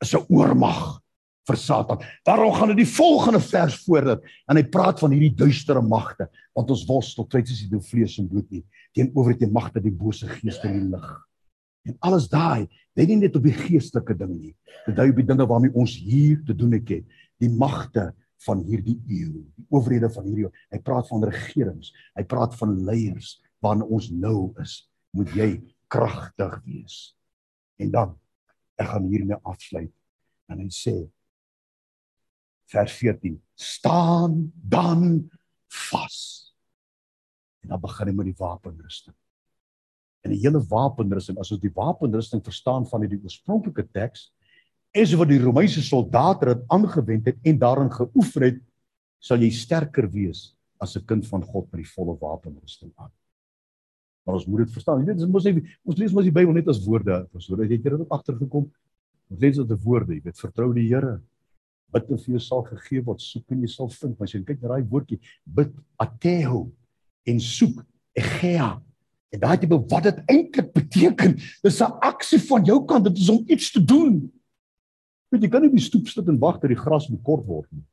[0.01, 1.01] is 'n oormag
[1.45, 2.01] vir Satan.
[2.23, 6.69] Daarom gaan dit die volgende vers voordat en hy praat van hierdie duistere magte want
[6.69, 8.63] ons worstel tyd soos die vlees en bloed nie
[8.95, 11.07] teenoor die magte die bose geeste in die lig.
[11.85, 12.65] En alles daai,
[12.97, 14.53] dit nie net op die geestelike ding nie.
[14.87, 16.93] Dit dui op die dinge waarmee ons hier te doen het.
[17.41, 18.09] Die magte
[18.45, 20.49] van hierdie eeu, die owerhede van hierdie.
[20.73, 24.79] Hy praat van regerings, hy praat van leiers waarna ons nou is.
[25.15, 25.49] Moet jy
[25.91, 26.97] kragtig wees.
[27.81, 28.15] En dan
[28.81, 29.93] ek gaan hiermee afsluit.
[30.51, 30.95] En hy sê
[32.73, 35.29] vers 14: staan dan
[35.91, 36.17] vas.
[37.63, 39.15] En dan begin hy met die wapenrusting
[40.25, 44.31] en die hele wapenrusting as ons die wapenrusting verstaan van die oorspronklike teks
[44.95, 48.61] is wat die Romeinse soldate het aangewend het en daarin geoefen het
[49.21, 53.11] sal jy sterker wees as 'n kind van God met die volle wapenrusting aan.
[54.25, 54.99] Maar ons moet dit verstaan.
[54.99, 57.27] Jy weet ons moet ons lees mos die Bybel net as woorde.
[57.38, 58.71] So dat jy dit op agtergekom.
[59.29, 60.13] Ons lees dit as woorde.
[60.13, 61.21] Jy weet vertrou die Here.
[61.93, 63.21] Bid en vir jou sal gegee word.
[63.21, 64.17] Soek en jy sal vind.
[64.17, 66.71] Maar as jy kyk na daai woordjie bid ateho
[67.25, 67.85] en soek
[68.17, 68.81] egea
[69.33, 73.29] En daai tipe wat dit eintlik beteken, dis 'n aksie van jou kant, dit is
[73.29, 74.31] om iets te doen.
[75.29, 77.45] Weet jy kan nie op die stoep sit en wag dat die gras moet kort
[77.45, 77.83] word nie.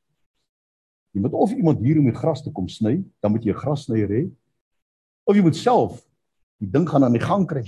[1.13, 3.59] Jy moet of iemand hier om die gras te kom sny, dan moet jy 'n
[3.59, 4.31] grassnyer hê.
[5.25, 6.09] Of jy moet self
[6.59, 7.63] die ding gaan aan die gang kry.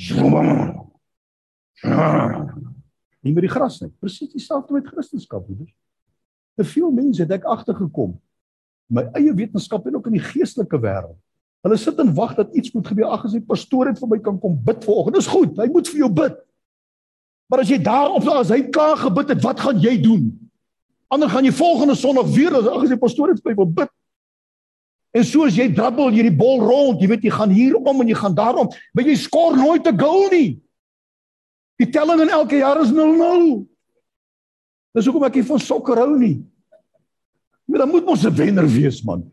[3.21, 3.91] Nie met die gras nie.
[4.01, 5.75] Presies dieselfde met Christendom, broeders.
[6.57, 8.21] Te veel mense het ek agtergekom.
[8.87, 11.24] My eie wetenskap en ook in die geestelike wêreld
[11.65, 13.09] Hulle sit en wag dat iets moet gebeur.
[13.09, 15.17] Ag, as die pastoor net vir my kan kom bid vanoggend.
[15.17, 15.57] Dis goed.
[15.57, 16.37] Hy moet vir jou bid.
[17.49, 20.29] Maar as jy daarop as hy klaar gebid het, wat gaan jy doen?
[21.13, 23.71] Ander gaan jy volgende Sondag weer as ag as die pastoor net vir my wil
[23.81, 23.93] bid.
[25.15, 28.17] En soos jy drabbel hierdie bol rond, jy weet jy gaan hier om en jy
[28.19, 30.61] gaan daarom, maar jy skor nooit 'n goal nie.
[31.79, 33.67] Die telling in elke jaar is 0-0.
[34.95, 36.43] Dis hoekom ek nie van sokker hou nie.
[37.67, 39.31] Maar dan moet ons 'n wenner wees man.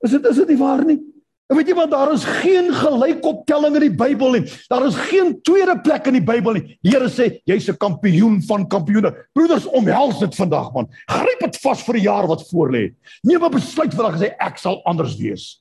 [0.00, 1.09] Is dit is dit nie waar nie?
[1.50, 4.42] En weet jy wat daar is geen gelykoptelling in die Bybel nie.
[4.70, 6.76] Daar is geen tweede plek in die Bybel nie.
[6.86, 9.10] Here sê jy's 'n kampioen van kampioene.
[9.34, 10.86] Broeders, omhels dit vandag man.
[11.10, 12.94] Gryp dit vas vir die jaar wat voorlê.
[13.24, 15.60] Neem 'n besluit vandag en sê ek sal anders wees.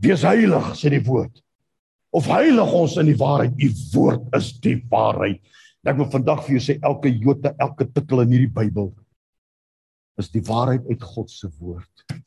[0.00, 1.42] Wees heilig, sê die woord.
[2.10, 3.52] Of heilig ons in die waarheid.
[3.60, 5.40] U woord is die waarheid.
[5.84, 8.94] Ek wil vandag vir jou sê elke jota, elke titel in hierdie Bybel
[10.18, 12.24] is die waarheid uit God se woord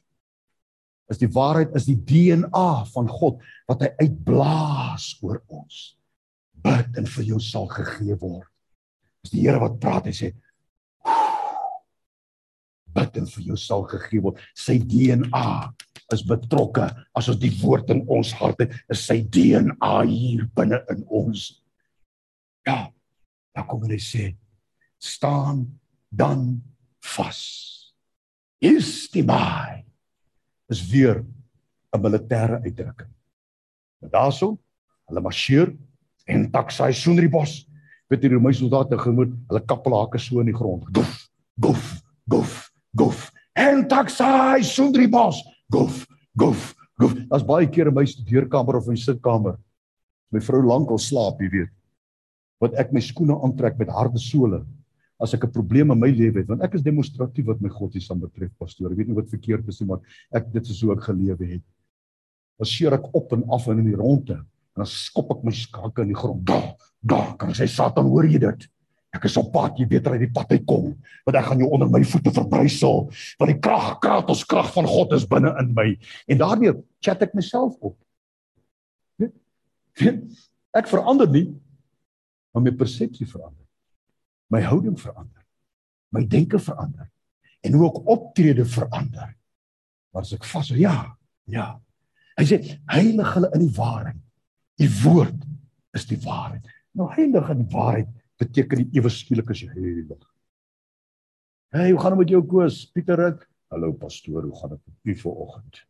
[1.10, 5.98] is die waarheid is die DNA van God wat hy uitblaas oor ons.
[6.60, 8.48] Bid en vir jou sal gegee word.
[9.24, 10.34] Dis die Here wat praat hy sê
[13.00, 14.39] bid en vir jou sal gegee word.
[14.58, 15.69] Sy DNA
[16.13, 21.04] is betrokke as ons die woord in ons harte is sy DNA hier binne in
[21.06, 21.52] ons.
[22.67, 22.89] Ja.
[23.56, 24.32] Dan kom hy sê
[25.02, 25.63] staan
[26.12, 26.60] dan
[27.15, 27.41] vas.
[28.62, 29.88] Is die baie
[30.69, 31.25] is weer
[31.91, 33.10] 'n militêre uitdrukking.
[33.99, 34.58] Maar daarso,
[35.08, 35.75] hulle marcheer
[36.25, 37.65] en taksai soenribos.
[38.08, 40.86] Weet die Romeinse soldate gemoed, hulle kappelhake so in die grond.
[40.93, 41.29] Gof,
[41.62, 43.32] gof, gof, gof.
[43.53, 45.43] En taksai soenribos.
[45.69, 46.05] Gof,
[46.38, 47.13] gof, gof.
[47.29, 49.58] Daar's baie keer in my studeerkamer of in my sitkamer.
[50.32, 51.73] My vrou lankal slaap, jy weet.
[52.60, 54.65] Wat ek my skoene aantrek met harde sole
[55.19, 58.15] as ek 'n probleem in my lewe het want ek is demonstratief wat my godsdienst
[58.21, 58.91] betref pastoor.
[58.91, 60.01] Ek weet nie wat verkeerd is nie maar
[60.32, 61.65] ek dit is hoe ek gelewe het.
[62.58, 66.01] Dan skeer ek op en af in die ronde en dan skop ek my skakke
[66.01, 66.45] in die grond.
[66.45, 68.67] Da da kan sê satan hoor jy dit?
[69.12, 71.69] Ek is op pad jy beter uit die pad uit kom want ek gaan jou
[71.69, 75.97] onder my voete verbrysel want die krag kratos krag van God is binne in my.
[76.27, 77.97] En daarmee chat ek myself op.
[79.99, 81.49] Ek verander nie
[82.53, 83.59] maar my persepsie verander
[84.49, 85.45] my houding verander.
[86.12, 87.09] My denke verander.
[87.65, 89.33] en hoe ek optrede verander.
[90.13, 90.95] Maar as ek vas, ja,
[91.49, 91.73] ja.
[92.39, 92.59] Hy sê
[92.93, 94.21] heilig hulle in die waarheid.
[94.79, 95.43] U woord
[95.97, 96.65] is die waarheid.
[96.95, 98.09] Nou heilig in die waarheid
[98.39, 100.23] beteken die ewe skielik as jy heilig.
[101.75, 102.85] Hey, hoe gaan dit met jou Koos?
[102.95, 103.43] Pieter Rik.
[103.69, 105.83] Hallo pastoor, hoe gaan dit met u vanoggend?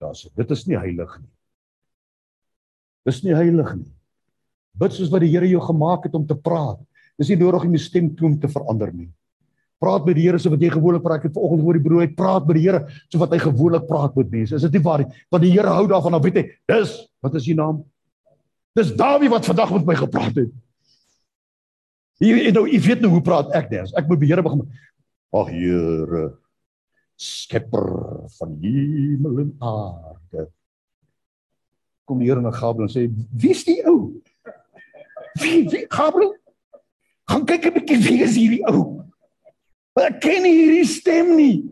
[0.00, 1.32] Daar's dit is nie heilig nie.
[3.04, 3.90] Dis nie heilig nie.
[4.80, 6.80] Bid soos wat die Here jou gemaak het om te praat.
[7.20, 9.10] Dis nie nodig om jou stemtoon te verander nie.
[9.80, 11.20] Praat met die Here so wat jy gewoonlik praat.
[11.20, 13.86] Ek het vanoggend hoor die broer uit praat met die Here so wat hy gewoonlik
[13.88, 14.56] praat met mense.
[14.56, 15.22] Is dit nie waar nie?
[15.32, 17.82] Want die Here hou daarvan, dan weet hy, dis wat is u naam?
[18.76, 20.52] Dis Dawie wat vandag met my gepraat het.
[22.20, 23.88] Jy nou, jy weet nou hoe praat ek dan?
[23.96, 24.64] Ek moet die Here begin.
[25.36, 26.24] Ag Here,
[27.20, 27.88] skepper
[28.36, 30.48] van hemel en aarde.
[32.08, 34.20] Kom die Here na Gabriel en sê, "Wie is die ou?"
[35.40, 36.34] Wie, wie Gabriel?
[37.30, 39.04] Gaan kyk 'n bietjie wie is hierdie ou?
[40.00, 41.68] Ek ken nie hierdie stem nie.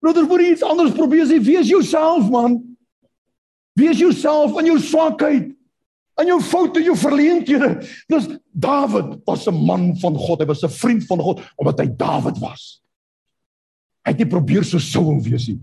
[0.00, 2.58] Broeder, moet iets anders probeer sê, wie is jouself man?
[3.76, 5.52] Wie is jouself in jou swakheid?
[6.16, 7.84] In jou foute, jou verleenthede.
[8.08, 10.40] Dis Dawid was 'n man van God.
[10.40, 12.80] Hy was 'n vriend van God omdat hy Dawid was.
[14.04, 15.60] Hy het nie probeer so Saul wees nie.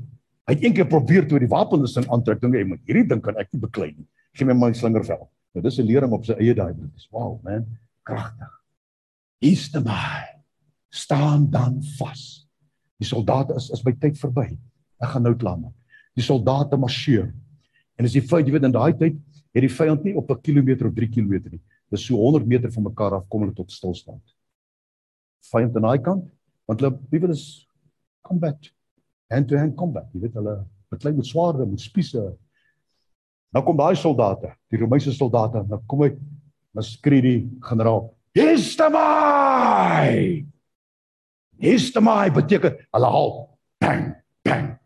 [0.47, 3.35] Hy het eendag probeer toe die wapens in aantrek ding hy moet hierdie ding kan
[3.37, 4.07] ek nie beklei nie.
[4.33, 5.29] Gee my my slingervel.
[5.55, 6.73] Nou dis 'n lering op sy eie daai.
[6.73, 7.65] Dis wow man,
[8.03, 8.62] kragtig.
[9.43, 10.23] Is te my
[10.93, 12.47] staan dan vas.
[13.01, 14.53] Die soldate is is by tyd verby.
[15.03, 15.75] Ek gaan nou klaar maak.
[16.15, 17.33] Die soldate marseer.
[17.99, 19.17] En as jy feit jy weet in daai tyd
[19.53, 21.61] het die vyand nie op 'n kilometer of 3 km nie.
[21.91, 24.23] Dis so 100 meter van mekaar af kom hulle tot stilstand.
[25.51, 26.25] Vyand aan daai kant,
[26.65, 27.67] want hulle people is
[28.21, 28.57] combat.
[29.29, 30.07] Hand to hand combat.
[30.13, 32.37] Jy weet hulle beklei met swaarde, met spiese.
[33.53, 36.15] Nou kom daai soldate, die Romeinse soldate, nou kom hy,
[36.73, 40.13] dan skree die generaal: "Histamai!"
[41.63, 43.31] Histamai beteken hulle haal
[43.79, 44.79] bang bang.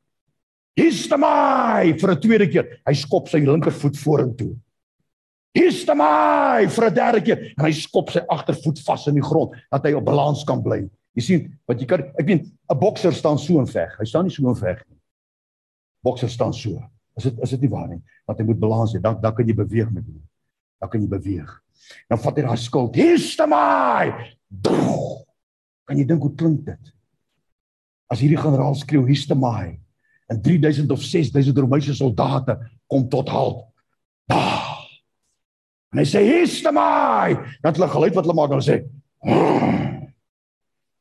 [0.77, 2.79] Histamai vir 'n tweede keer.
[2.85, 4.55] Hy skop sy linkervoet vorentoe.
[5.57, 9.85] Histamai vir 'n derde keer en hy skop sy agtervoet vas in die grond dat
[9.85, 10.89] hy op balans kan bly.
[11.17, 13.97] Jy sien, wat jy kan ek weet 'n bokser staan so en veg.
[13.97, 14.99] Hy staan nie so en veg nie.
[16.03, 16.77] Bokser staan so.
[17.17, 18.01] Is dit is dit nie waar nie?
[18.27, 19.01] Want hy moet balans hê.
[19.01, 20.21] Dan dan kan jy beweeg met hom.
[20.79, 21.61] Dan kan jy beweeg.
[22.09, 22.95] Dan vat hy daai skild.
[22.97, 24.11] Histamai!
[25.87, 26.93] Kan jy dink hoe klink dit?
[28.11, 29.77] As hierdie generaal skreeu Histamai
[30.31, 33.63] en 3000 of 6000 Romeinse soldate kom tot halt.
[34.31, 34.83] Ah!
[35.93, 37.35] En hy sê Histamai!
[37.61, 38.81] Dan het hulle geluid wat hulle maak en sê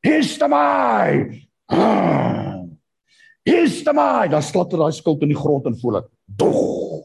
[0.07, 1.43] Histamai!
[3.47, 4.27] Histamai!
[4.31, 6.09] Dan slatter daai skild in die grond en voel dit.
[6.39, 7.03] Dog!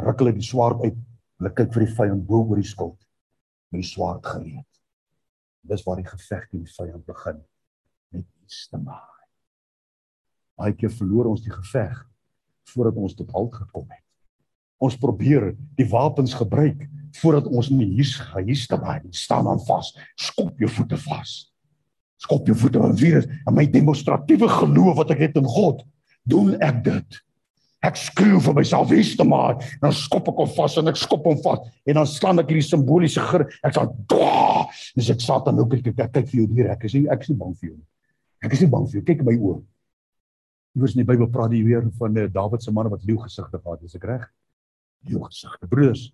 [0.00, 0.98] Ruk hulle die swaard uit.
[1.40, 2.98] Hulle kyk vir die vyand bo oor die skild
[3.72, 4.68] met die swaard gereed.
[5.64, 7.40] Dis waar die geveg teen die vyand begin
[8.12, 9.00] met Histamai.
[10.60, 12.04] Baie keer verloor ons die geveg
[12.70, 14.06] voordat ons tot halt gekom het.
[14.80, 16.84] Ons probeer die wapens gebruik
[17.18, 19.94] voordat ons nie hier gehuis te bly staan aan vas.
[20.20, 21.50] Skop jou voete vas
[22.20, 25.82] skop jou voete aan virus en my demonstratiewe geloof wat ek het in God
[26.28, 27.20] doen ek dit
[27.80, 31.24] ek skreeu vir myself hier te maak dan skop ek hom vas en ek skop
[31.24, 31.64] hom vas.
[31.88, 33.86] En dan slaan ek hierdie simboliese gir ek sê
[34.96, 37.32] dis ek satan nou kyk ek kyk vir jou hier ek is nie ek is
[37.32, 37.78] nie bang vir jou
[38.44, 39.04] ek is nie bang vir jou.
[39.08, 39.58] Kyk in my oë.
[40.76, 43.58] Iewers in die Bybel praat jy weer van uh, Dawid se manne wat leeu gesigte
[43.58, 43.82] gehad.
[43.82, 44.24] Het is ek reg?
[45.10, 45.68] Leeu gesigte.
[45.68, 46.06] Broers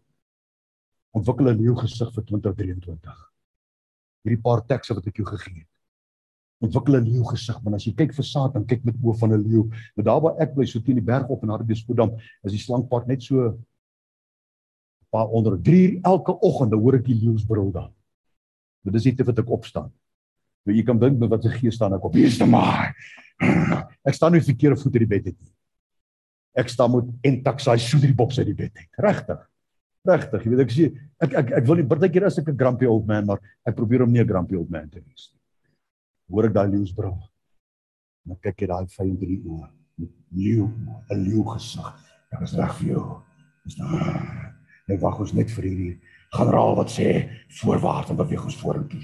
[1.16, 3.22] ontwikkel 'n leeu gesig vir 2023.
[4.26, 5.75] Hierdie paar tekste wat ek jou gegee het
[6.64, 9.42] ontwikkel 'n leeu gesig, maar as jy kyk vir Satan, kyk met oë van 'n
[9.42, 9.64] leeu.
[9.95, 12.12] Maar daar waar ek bly, so teen die berg op in Hartbeespoort,
[12.45, 13.59] is die slankpad net so
[15.11, 17.92] paar onder 3 uur elke oggend, dan hoor ek die leeu's brul daar.
[18.83, 19.92] Maar dis net wat ek opstaan.
[20.64, 22.16] Nou jy kan dink met wat se gees staan ek op.
[22.16, 22.95] Is te maar.
[24.03, 25.53] Ek staan nie verkeerde voet in die bed het nie.
[26.57, 28.88] Ek staan met en taksai soeder die boks uit die bed uit.
[28.99, 29.51] Regtig.
[30.07, 30.45] Regtig.
[30.45, 30.90] Jy weet ek sê
[31.21, 34.03] ek ek ek wil nie partykeer as ek 'n grumpy old man, maar ek probeer
[34.03, 35.36] om nie 'n grumpy old man te wees nie
[36.30, 37.16] hoor ek daai leeu'sbrul.
[38.24, 40.66] En dan kyk jy daai vyand in die oë met leeu,
[41.10, 41.92] 'n leeu gesig.
[42.33, 43.22] Ek is reg vir jou.
[43.64, 44.00] Dis nou.
[44.88, 46.00] Net wag ons net vir hierdie
[46.35, 49.00] generaal wat sê voorwaarts en beweeg ons vorentoe.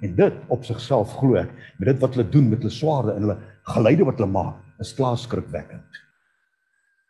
[0.00, 3.26] En dit op sigself glo ek, met dit wat hulle doen met hulle swaarde en
[3.26, 3.38] hulle
[3.74, 6.00] geleide wat hulle maak, is klaar skrikwekkend.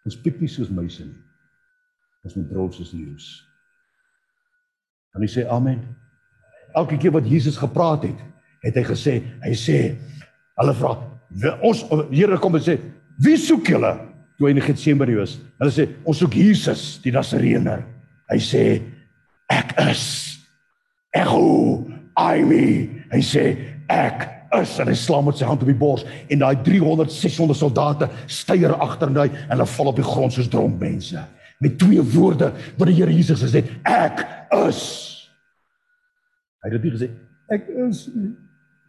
[0.05, 1.21] Ons piep nie soos muise nie.
[2.25, 3.29] Ons moet drol soos leeu's.
[5.15, 5.81] En hy sê amen.
[6.79, 8.21] Elke keer wat Jesus gepraat het,
[8.65, 9.79] het hy gesê, hy sê,
[10.61, 10.95] hulle vra,
[11.67, 12.77] ons Here kom en sê,
[13.23, 13.93] wie soek julle?
[14.39, 15.37] Toe hy in Getsemane was.
[15.61, 17.83] Hulle sê, ons soek Jesus, die Nasareëner.
[18.31, 18.65] Hy sê,
[19.51, 20.05] ek is
[21.17, 21.87] Ego
[22.19, 22.67] I me.
[23.11, 23.45] Hy sê
[23.91, 24.29] ek
[24.61, 28.09] is en hy slaan met sy hand op die bors en daai 300 600 soldate
[28.31, 31.23] styer agterny en hulle val op die grond soos dronk mense
[31.61, 34.23] met twee woorde wat die Here Jesus gesê het ek
[34.67, 34.85] is.
[36.65, 37.11] Hy het dit gesê
[37.53, 38.07] ek is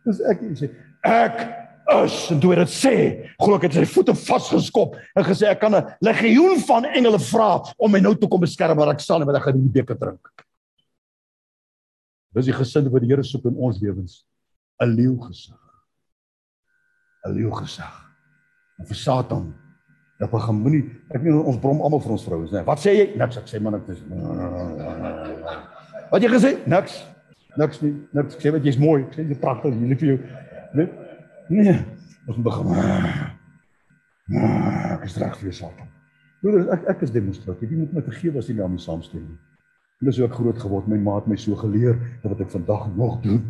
[0.05, 0.69] dis ek sê
[1.07, 2.17] ek is.
[2.31, 2.93] En toe hy dit sê
[3.41, 7.59] glo ek het sy voete vasgeskop en gesê ek kan 'n legioen van engele vra
[7.77, 9.97] om my nou te kom beskerm maar ek sal nie met ek gaan die beker
[9.97, 10.27] drink.
[12.33, 14.23] Dis die gesinde wat die Here soek in ons lewens
[14.79, 15.59] 'n leeu gesig
[17.25, 17.93] 'n leeu gesig
[18.79, 19.53] en vir Satan
[20.21, 22.61] Dat begin moenie ek weet ons brom almal vir ons vrouens, né?
[22.67, 23.07] Wat sê jy?
[23.17, 24.03] Niks, ek sê maar is.
[26.11, 26.51] Wat jy gesê?
[26.69, 26.99] Niks.
[27.57, 27.95] Niks nie.
[28.13, 28.37] Niks.
[28.37, 29.01] Ek sê wat jy's mooi.
[29.07, 30.19] Ek sê jy pragtig, jy lief vir jou.
[30.77, 30.87] Nee.
[31.49, 31.77] Nee.
[32.29, 32.69] Ons begin.
[34.93, 35.89] Ek is reg vir Satan.
[36.41, 37.69] Broer, ek ek is demonstratief.
[37.69, 39.39] Jy moet my vergewe as jy nie daarmee saamstem nie.
[40.01, 42.87] Dis hoe ek groot geword, my ma het my so geleer dat wat ek vandag
[42.95, 43.43] nog doen.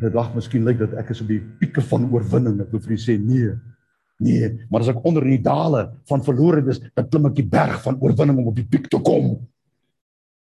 [0.00, 2.60] Die dag miskien lyk dat ek is op die pieke van oorwinning.
[2.64, 3.52] Ek wil vir u sê nee.
[4.22, 7.48] Nee, maar as ek onder in die dale van verlore is, dan klim ek die
[7.50, 9.34] berg van oorwinning om op die piek te kom.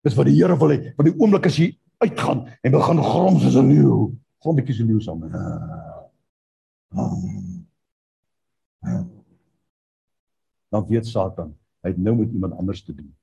[0.05, 0.93] Dis wat die Here wil hê.
[0.97, 1.71] Want die oomblik as jy
[2.03, 5.25] uitgaan en begin grom soos 'n leeu, grom bietjie so leeu saam.
[10.69, 13.15] Dan weet Satan, hy het nou met iemand anders te doen.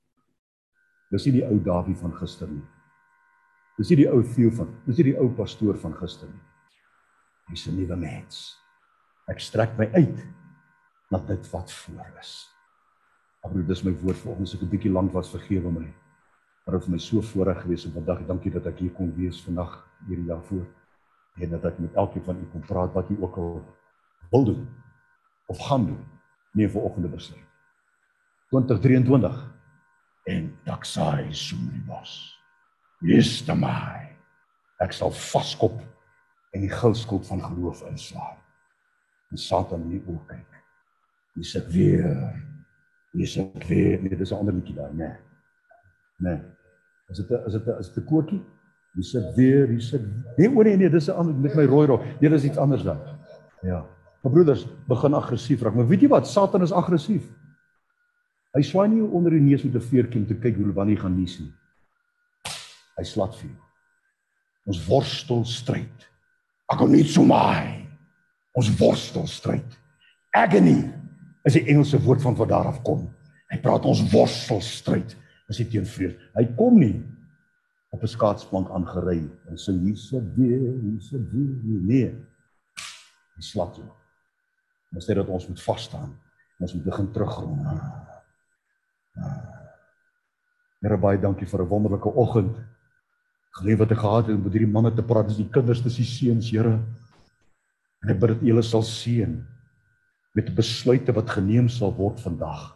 [1.10, 2.64] Dis nie die ou Dawie van gister nie.
[3.78, 6.42] Dis nie die ou Theo van, dis nie die ou pastoor van gister nie.
[7.50, 8.63] Hy's 'n nuwe mens.
[9.30, 10.18] Ek strek my uit
[11.12, 12.32] na dit wat voor is.
[13.40, 15.88] Maar dis my woord vir ons, ek 'n bietjie lank was vergewe my.
[16.64, 19.88] Maar vir my so voorreg gewees om vandag, dankie dat ek hier kon wees vandag
[20.08, 20.66] hierdie jaar voor
[21.40, 23.64] en dat ek met elkeen van u kon praat wat u ook al
[24.30, 24.68] wil doen
[25.46, 26.04] of gaan doen.
[26.52, 27.48] Nee, vir oggende besluit.
[28.50, 29.54] 2023
[30.24, 32.40] en taksai sumribos.
[33.00, 34.16] Is te my.
[34.78, 35.80] Ek sal vaskop
[36.52, 38.43] en die gildskuld van geloof inslaan
[39.34, 40.58] en Satan die oë kyk.
[41.34, 42.10] Hy sê weer,
[43.14, 45.10] hy sê weer, nee, dis 'n ander liedjie daai, né?
[46.22, 46.34] Né.
[47.10, 48.42] Is dit 'n is dit 'n is dit 'n koortjie?
[48.94, 49.98] Hy sê weer, hy sê
[50.38, 52.02] nee, oor nee, nee, dis 'n ander met my rooi rok.
[52.20, 53.00] Nee, dis iets anders dan.
[53.62, 53.84] Ja.
[54.22, 55.74] Maar broeders, begin aggressief raak.
[55.74, 56.26] Maar weet jy wat?
[56.26, 57.24] Satan is aggressief.
[58.54, 61.02] Hy swaai nie onder die neus met 'n veertjie om te kyk hoe wanneer hy
[61.02, 61.52] gaan nies nie.
[62.96, 63.58] Hy slat vir jou.
[64.66, 66.08] Ons worstel stryd.
[66.70, 67.83] Ek kom nie so maar
[68.54, 69.78] ons worstelstryd.
[70.34, 70.78] Agony
[71.44, 73.08] is die Engelse woord van waar daar af kom.
[73.52, 75.16] Hy praat ons worstelstryd
[75.52, 76.16] is dit teen vrede.
[76.38, 77.02] Hy kom nie
[77.94, 82.10] op 'n skaatsplank aangery en sê hierse weer, hierse weer nie nee.
[83.36, 83.90] Hy slap jou.
[84.94, 86.14] Ons sê dat ons moet vas staan.
[86.60, 87.58] Ons moet begin terugrol.
[90.82, 92.56] Here baie dankie vir 'n wonderlike oggend.
[93.50, 95.96] Gelief wat ek gehad het om met hierdie manne te praat, dis die kinders, dis
[95.96, 96.80] die seuns, Here.
[98.04, 99.34] En ek bid dat U hulle sal seën
[100.34, 102.72] met besluite wat geneem sal word vandag.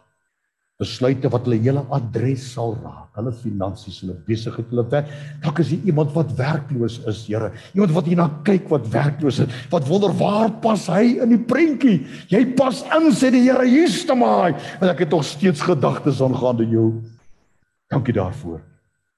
[0.79, 5.09] Besluite wat hulle hele adres sal raak, hulle finansies, hulle besigheid, hulle werk.
[5.43, 7.49] Dalk is hier iemand wat werkloos is, Here.
[7.75, 11.97] Iemand wat hierna kyk wat werkloos is, wat wonder waar pas hy in die prentjie?
[12.31, 14.55] Jy pas in, sê die Here, hier's te maai.
[14.79, 16.87] Want ek het tog steeds gedagtes aangaande jou.
[17.91, 18.63] Dankie daarvoor.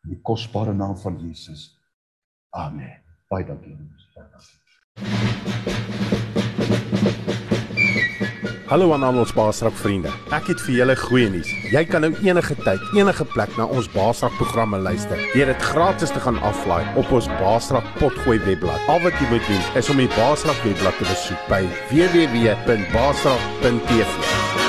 [0.08, 1.70] In die kosbare naam van Jesus.
[2.58, 2.98] Amen.
[3.30, 3.78] Baie dankie.
[4.18, 4.61] Baie dankie.
[8.72, 10.08] Hallo aan al ons Baasrak vriende.
[10.32, 11.50] Ek het vir julle goeie nuus.
[11.74, 15.20] Jy kan nou enige tyd, enige plek na ons Baasrak programme luister.
[15.34, 18.80] Deur dit gratis te gaan aflaai op ons Baasrak potgooi webblad.
[18.88, 24.61] Al wat jy moet doen is om die Baasrak webblad te besoek by www.baasrak.tv.